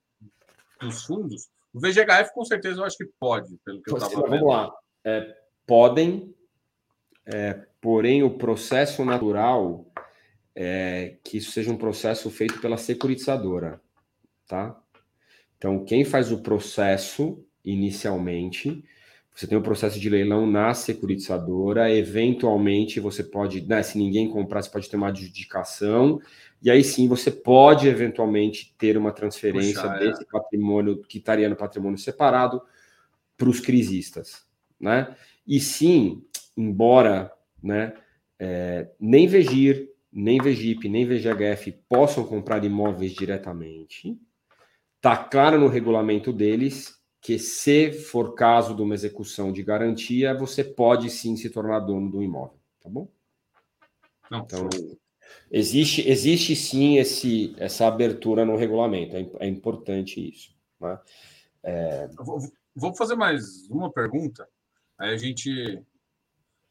[0.79, 1.49] dos fundos?
[1.73, 4.29] O VGHF, com certeza, eu acho que pode, pelo que eu estava vendo.
[4.29, 4.73] Vamos lá.
[5.03, 5.35] É,
[5.67, 6.33] podem,
[7.25, 9.85] é, porém, o processo natural
[10.55, 13.81] é que isso seja um processo feito pela securitizadora,
[14.47, 14.79] tá?
[15.57, 18.83] Então, quem faz o processo inicialmente
[19.35, 24.61] você tem o processo de leilão na securitizadora, eventualmente você pode, né, se ninguém comprar,
[24.61, 26.21] você pode ter uma adjudicação,
[26.61, 29.99] e aí sim você pode eventualmente ter uma transferência Puxa, é.
[29.99, 30.25] desse é.
[30.31, 32.61] patrimônio que estaria no patrimônio separado
[33.35, 34.45] para os crisistas,
[34.79, 35.15] né?
[35.47, 36.23] E sim,
[36.55, 37.31] embora,
[37.61, 37.93] né,
[38.39, 44.19] é, nem Vegir, nem Vegip, nem VGHF possam comprar imóveis diretamente,
[45.01, 50.63] tá claro no regulamento deles que se for caso de uma execução de garantia, você
[50.63, 53.09] pode sim se tornar dono do imóvel, tá bom?
[54.29, 54.69] Não, então,
[55.49, 60.53] existe, existe sim esse, essa abertura no regulamento, é, é importante isso.
[60.81, 60.99] Né?
[61.63, 62.07] É...
[62.17, 62.39] Vou,
[62.75, 64.47] vou, fazer mais uma pergunta.
[64.97, 65.81] Aí a gente.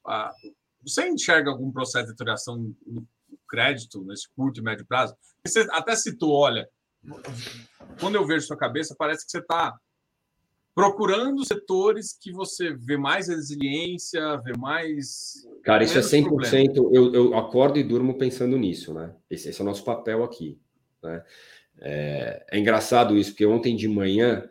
[0.06, 0.32] Ah,
[0.82, 3.06] você enxerga algum processo de deterioração no
[3.48, 5.14] crédito nesse curto e médio prazo?
[5.46, 6.68] Você até citou, olha,
[8.00, 9.76] quando eu vejo sua cabeça, parece que você está
[10.74, 15.46] procurando setores que você vê mais resiliência, vê mais.
[15.64, 16.90] Cara, isso é 100%.
[16.92, 19.14] Eu, eu acordo e durmo pensando nisso, né?
[19.30, 20.58] Esse, esse é o nosso papel aqui.
[21.02, 21.22] Né?
[21.80, 24.48] É, é, engraçado isso, porque ontem de manhã.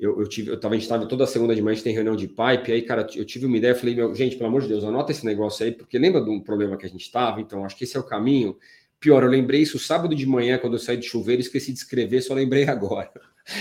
[0.00, 1.92] Eu, eu tive, eu tava, a gente estava toda segunda de manhã, a gente tem
[1.92, 4.68] reunião de pipe, aí, cara, eu tive uma ideia, falei, meu, gente, pelo amor de
[4.68, 7.38] Deus, anota esse negócio aí, porque lembra de um problema que a gente estava?
[7.40, 8.56] Então, acho que esse é o caminho.
[8.98, 12.22] Pior, eu lembrei isso sábado de manhã, quando eu saí de chuveiro, esqueci de escrever,
[12.22, 13.10] só lembrei agora.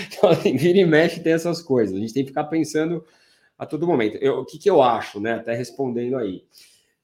[0.08, 1.96] Então, assim, vira e mexe tem essas coisas.
[1.96, 3.04] A gente tem que ficar pensando
[3.58, 4.18] a todo momento.
[4.18, 5.34] Eu, o que, que eu acho, né?
[5.34, 6.44] Até respondendo aí.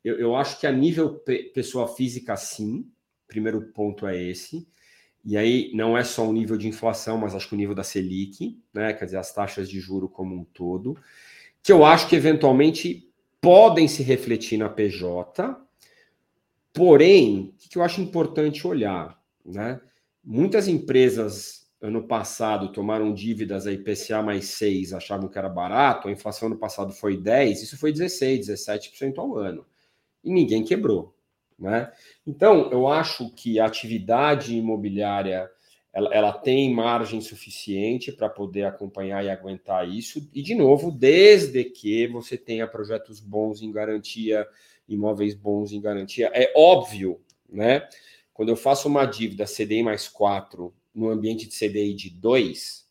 [0.03, 1.21] Eu, eu acho que a nível
[1.53, 2.85] pessoa física, sim.
[3.27, 4.67] Primeiro ponto é esse.
[5.25, 7.83] E aí não é só o nível de inflação, mas acho que o nível da
[7.83, 8.93] Selic, né?
[8.93, 10.95] Quer dizer, as taxas de juro como um todo,
[11.63, 13.11] que eu acho que eventualmente
[13.41, 15.57] podem se refletir na PJ.
[16.71, 19.81] Porém, o que eu acho importante olhar, né?
[20.23, 26.11] Muitas empresas ano passado tomaram dívidas a IPCA mais 6, achavam que era barato, a
[26.11, 29.65] inflação no passado foi 10, isso foi 16, 17% ao ano.
[30.23, 31.15] E ninguém quebrou.
[31.57, 31.91] Né?
[32.27, 35.49] Então, eu acho que a atividade imobiliária
[35.95, 40.29] ela, ela tem margem suficiente para poder acompanhar e aguentar isso.
[40.33, 44.45] E, de novo, desde que você tenha projetos bons em garantia,
[44.89, 46.29] imóveis bons em garantia.
[46.33, 47.87] É óbvio, né?
[48.33, 52.85] Quando eu faço uma dívida CDI mais 4 no ambiente de CDI de 2,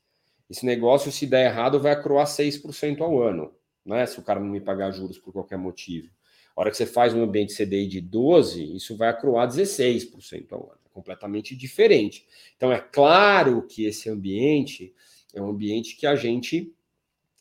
[0.48, 3.54] esse negócio, se der errado, vai acroar 6% ao ano,
[3.84, 4.06] né?
[4.06, 6.08] Se o cara não me pagar juros por qualquer motivo.
[6.56, 10.70] A hora que você faz um ambiente CDI de 12, isso vai acroar 16% ao
[10.70, 10.78] ano.
[10.86, 12.26] É completamente diferente.
[12.56, 14.94] Então, é claro que esse ambiente
[15.34, 16.72] é um ambiente que a gente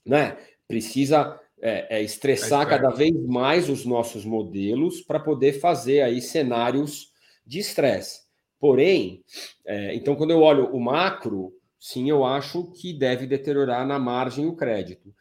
[0.04, 0.38] né,
[0.68, 7.14] precisa é, é estressar cada vez mais os nossos modelos para poder fazer aí cenários
[7.46, 8.24] de estresse.
[8.60, 9.24] Porém,
[9.66, 14.46] é, então, quando eu olho o macro, sim, eu acho que deve deteriorar na margem
[14.46, 15.14] o crédito.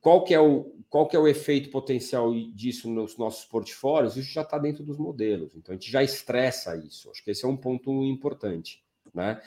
[0.00, 4.16] Qual que é o, qual que é o efeito potencial disso nos nossos portfólios?
[4.16, 7.10] Isso já está dentro dos modelos, então a gente já estressa isso.
[7.10, 8.82] Acho que esse é um ponto importante.
[9.14, 9.40] Né?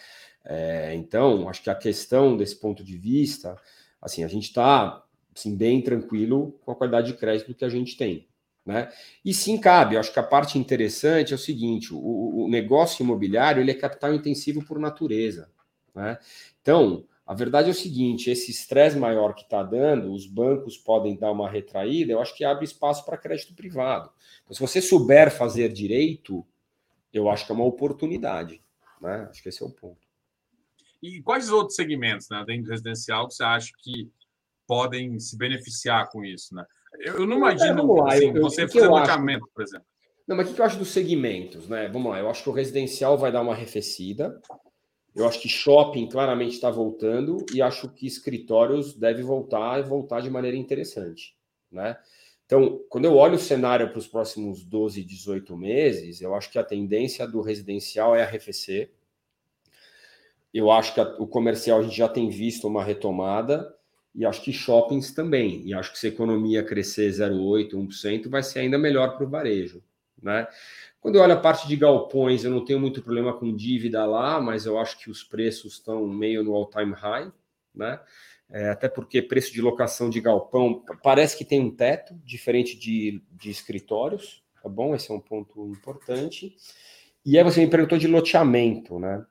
[0.43, 3.59] É, então, acho que a questão desse ponto de vista,
[4.01, 5.03] assim, a gente está
[5.35, 8.27] assim, bem tranquilo com a qualidade de crédito que a gente tem.
[8.65, 8.89] Né?
[9.25, 13.03] E sim cabe, eu acho que a parte interessante é o seguinte: o, o negócio
[13.03, 15.49] imobiliário ele é capital intensivo por natureza.
[15.93, 16.17] Né?
[16.61, 21.15] Então, a verdade é o seguinte: esse estresse maior que está dando, os bancos podem
[21.15, 24.11] dar uma retraída, eu acho que abre espaço para crédito privado.
[24.43, 26.45] Então, se você souber fazer direito,
[27.13, 28.61] eu acho que é uma oportunidade.
[29.01, 29.27] Né?
[29.29, 30.01] Acho que esse é o ponto.
[31.01, 34.09] E quais outros segmentos né, dentro do residencial que você acha que
[34.65, 36.55] podem se beneficiar com isso?
[36.55, 36.65] Né?
[36.99, 39.85] Eu não imagino lá, assim, eu, você fazer loteamento, por exemplo.
[40.25, 41.89] Não, mas o que eu acho dos segmentos, né?
[41.89, 44.41] Vamos lá, eu acho que o residencial vai dar uma arrefecida.
[45.15, 50.21] Eu acho que shopping claramente está voltando e acho que escritórios deve voltar e voltar
[50.21, 51.35] de maneira interessante,
[51.71, 51.97] né?
[52.45, 56.59] Então, quando eu olho o cenário para os próximos 12, 18 meses, eu acho que
[56.59, 58.91] a tendência do residencial é arrefecer.
[60.53, 63.73] Eu acho que a, o comercial a gente já tem visto uma retomada,
[64.13, 65.65] e acho que shoppings também.
[65.65, 69.29] E acho que se a economia crescer 0,8%, 1%, vai ser ainda melhor para o
[69.29, 69.81] varejo.
[70.23, 70.47] Né?
[71.01, 74.39] Quando eu olho a parte de galpões, eu não tenho muito problema com dívida lá,
[74.39, 77.29] mas eu acho que os preços estão meio no all-time high,
[77.75, 77.99] né?
[78.49, 83.21] É, até porque preço de locação de galpão parece que tem um teto, diferente de,
[83.31, 84.95] de escritórios, tá bom?
[84.95, 86.55] Esse é um ponto importante.
[87.25, 89.25] E aí você me perguntou de loteamento, né?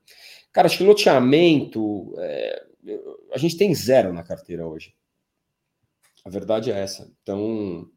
[0.52, 2.66] Cara, acho que loteamento, é,
[3.32, 4.94] a gente tem zero na carteira hoje.
[6.24, 7.10] A verdade é essa.
[7.22, 7.88] Então,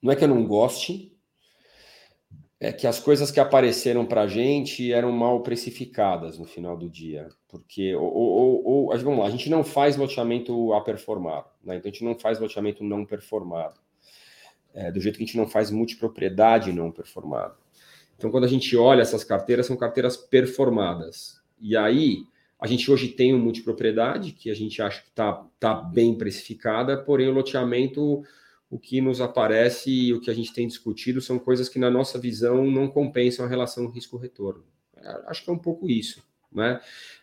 [0.00, 1.16] não é que eu não goste,
[2.62, 6.88] é que as coisas que apareceram para a gente eram mal precificadas no final do
[6.88, 11.74] dia, porque ou, ou, ou, vamos lá, a gente não faz loteamento a performado, né?
[11.76, 13.80] então a gente não faz loteamento não performado,
[14.72, 17.56] é, do jeito que a gente não faz multipropriedade não performado.
[18.16, 21.42] Então, quando a gente olha essas carteiras, são carteiras performadas.
[21.60, 22.24] E aí,
[22.60, 26.96] a gente hoje tem uma multipropriedade que a gente acha que está tá bem precificada,
[26.96, 28.22] porém o loteamento
[28.72, 31.90] o que nos aparece e o que a gente tem discutido são coisas que, na
[31.90, 34.64] nossa visão, não compensam a relação risco-retorno.
[35.26, 36.24] Acho que é um pouco isso.
[36.50, 36.80] Né?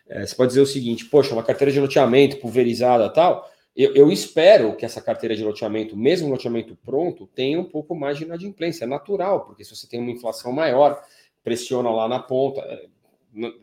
[0.08, 3.50] É, você pode dizer o seguinte: poxa, uma carteira de loteamento pulverizada tal.
[3.74, 8.16] Eu, eu, espero que essa carteira de loteamento, mesmo loteamento pronto, tenha um pouco mais
[8.16, 8.84] de inadimplência.
[8.84, 11.02] É natural, porque se você tem uma inflação maior,
[11.42, 12.60] pressiona lá na ponta.
[12.60, 12.86] É,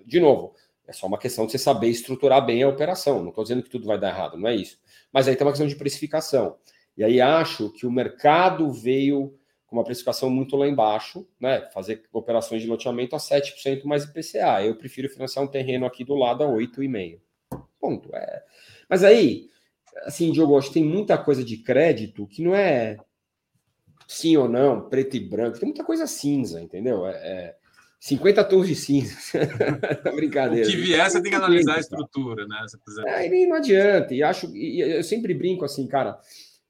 [0.05, 3.21] de novo, é só uma questão de você saber estruturar bem a operação.
[3.21, 4.77] Não estou dizendo que tudo vai dar errado, não é isso.
[5.09, 6.57] Mas aí tem uma questão de precificação.
[6.97, 9.37] E aí acho que o mercado veio
[9.67, 11.61] com uma precificação muito lá embaixo, né?
[11.73, 14.63] Fazer operações de loteamento a 7% mais IPCA.
[14.63, 17.19] Eu prefiro financiar um terreno aqui do lado a 8,5%.
[17.79, 18.15] Ponto.
[18.15, 18.43] É.
[18.89, 19.49] Mas aí,
[20.05, 22.97] assim, Diogo, acho que tem muita coisa de crédito que não é
[24.07, 27.05] sim ou não, preto e branco, tem muita coisa cinza, entendeu?
[27.05, 27.55] É, é
[27.99, 29.15] 50 tons de cinza.
[30.15, 30.65] Brincadeira.
[30.65, 32.65] O que vier, você tem que analisar a estrutura, né?
[33.05, 34.15] É, não adianta.
[34.15, 36.19] E acho, e eu sempre brinco assim, cara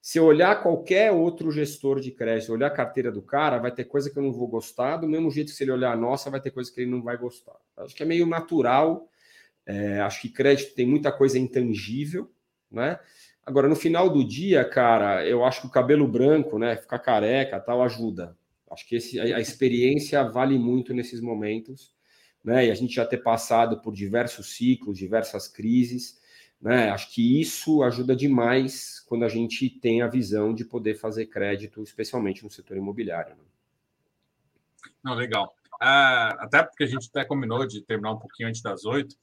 [0.08, 3.84] se eu olhar qualquer outro gestor de crédito, olhar a carteira do cara, vai ter
[3.84, 6.30] coisa que eu não vou gostar, do mesmo jeito que se ele olhar a nossa,
[6.30, 7.58] vai ter coisa que ele não vai gostar.
[7.76, 9.10] Acho que é meio natural.
[9.66, 12.32] É, acho que crédito tem muita coisa intangível,
[12.72, 12.98] né?
[13.46, 17.60] Agora, no final do dia, cara, eu acho que o cabelo branco, né, ficar careca,
[17.60, 18.34] tal, ajuda.
[18.72, 21.94] Acho que esse, a, experiência vale muito nesses momentos,
[22.42, 22.68] né?
[22.68, 26.18] E a gente já ter passado por diversos ciclos, diversas crises.
[26.60, 26.90] Né?
[26.90, 31.82] Acho que isso ajuda demais quando a gente tem a visão de poder fazer crédito,
[31.84, 33.36] especialmente no setor imobiliário.
[33.36, 33.44] Né?
[35.04, 35.54] Não, legal.
[35.76, 39.16] Uh, até porque a gente até combinou de terminar um pouquinho antes das oito.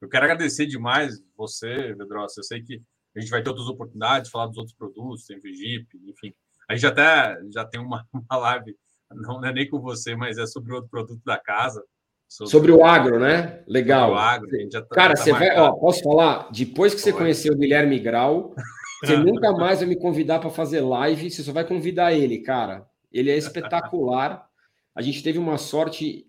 [0.00, 2.34] Eu quero agradecer demais você, Vedrosa.
[2.38, 2.82] Eu sei que
[3.14, 6.34] a gente vai ter outras oportunidades de falar dos outros produtos, tem Vigip, enfim.
[6.68, 8.76] A gente até já tem uma, uma live,
[9.10, 11.84] não é nem com você, mas é sobre outro produto da casa.
[12.30, 13.60] Sobre, sobre o agro, né?
[13.66, 14.12] Legal.
[14.12, 16.48] o agro, tá, Cara, tá você vai, ó, posso falar?
[16.52, 17.24] Depois que você Pode.
[17.24, 18.54] conheceu o Guilherme Grau,
[19.02, 22.86] você nunca mais vai me convidar para fazer live, você só vai convidar ele, cara.
[23.12, 24.46] Ele é espetacular.
[24.94, 26.24] A gente teve uma sorte,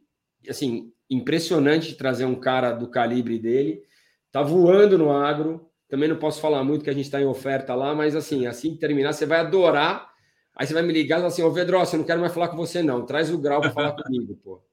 [0.50, 3.84] assim, impressionante de trazer um cara do calibre dele.
[4.32, 5.70] Tá voando no agro.
[5.88, 8.74] Também não posso falar muito que a gente está em oferta lá, mas assim, assim
[8.74, 10.10] que terminar, você vai adorar.
[10.56, 12.48] Aí você vai me ligar e falar assim: Ô Vedrós, eu não quero mais falar
[12.48, 13.06] com você, não.
[13.06, 14.64] Traz o grau para falar comigo, pô.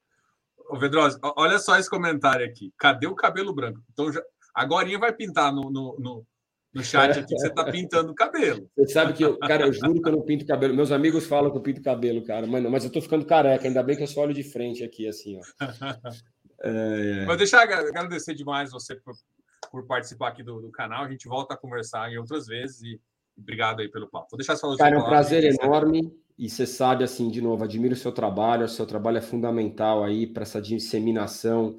[0.69, 2.73] Ô, olha só esse comentário aqui.
[2.79, 3.81] Cadê o cabelo branco?
[3.93, 4.23] Então, já,
[4.55, 6.27] agora vai pintar no, no, no,
[6.75, 8.69] no chat aqui que você está pintando o cabelo.
[8.77, 10.75] Você sabe que, eu, cara, eu juro que eu não pinto cabelo.
[10.75, 13.67] Meus amigos falam que eu pinto cabelo, cara, mas, não, mas eu estou ficando careca.
[13.67, 15.43] Ainda bem que eu só olho de frente aqui, assim, ó.
[16.61, 17.25] É, é...
[17.25, 19.15] Mas deixa eu agradecer demais você por,
[19.71, 21.05] por participar aqui do, do, canal.
[21.05, 23.01] A gente volta a conversar em outras vezes e
[23.37, 24.27] obrigado aí pelo papo.
[24.33, 26.13] Vou deixar só Cara, é um prazer enorme.
[26.39, 30.05] E você sabe, assim, de novo, admiro o seu trabalho, o seu trabalho é fundamental
[30.05, 31.79] aí para essa disseminação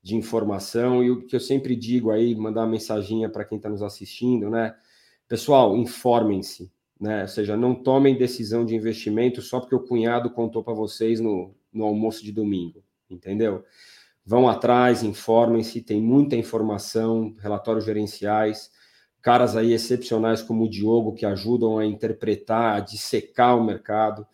[0.00, 1.02] de informação.
[1.02, 4.48] E o que eu sempre digo aí, mandar uma mensaginha para quem está nos assistindo,
[4.48, 4.76] né?
[5.26, 7.22] Pessoal, informem-se, né?
[7.22, 11.52] Ou seja, não tomem decisão de investimento só porque o cunhado contou para vocês no,
[11.72, 13.64] no almoço de domingo, entendeu?
[14.24, 18.70] Vão atrás, informem-se, tem muita informação, relatórios gerenciais
[19.26, 24.24] caras aí excepcionais como o Diogo que ajudam a interpretar, a dissecar o mercado.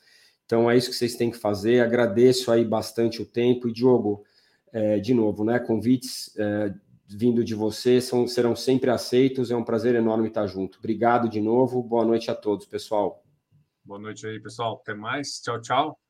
[0.45, 1.81] Então é isso que vocês têm que fazer.
[1.81, 4.23] Agradeço aí bastante o tempo e Diogo,
[4.71, 5.59] é, de novo, né?
[5.59, 6.75] Convites é,
[7.09, 9.51] vindo de você são, serão sempre aceitos.
[9.51, 10.77] É um prazer enorme estar junto.
[10.77, 11.83] Obrigado de novo.
[11.83, 13.25] Boa noite a todos, pessoal.
[13.83, 14.79] Boa noite aí, pessoal.
[14.83, 15.41] Até mais.
[15.41, 16.02] Tchau, tchau.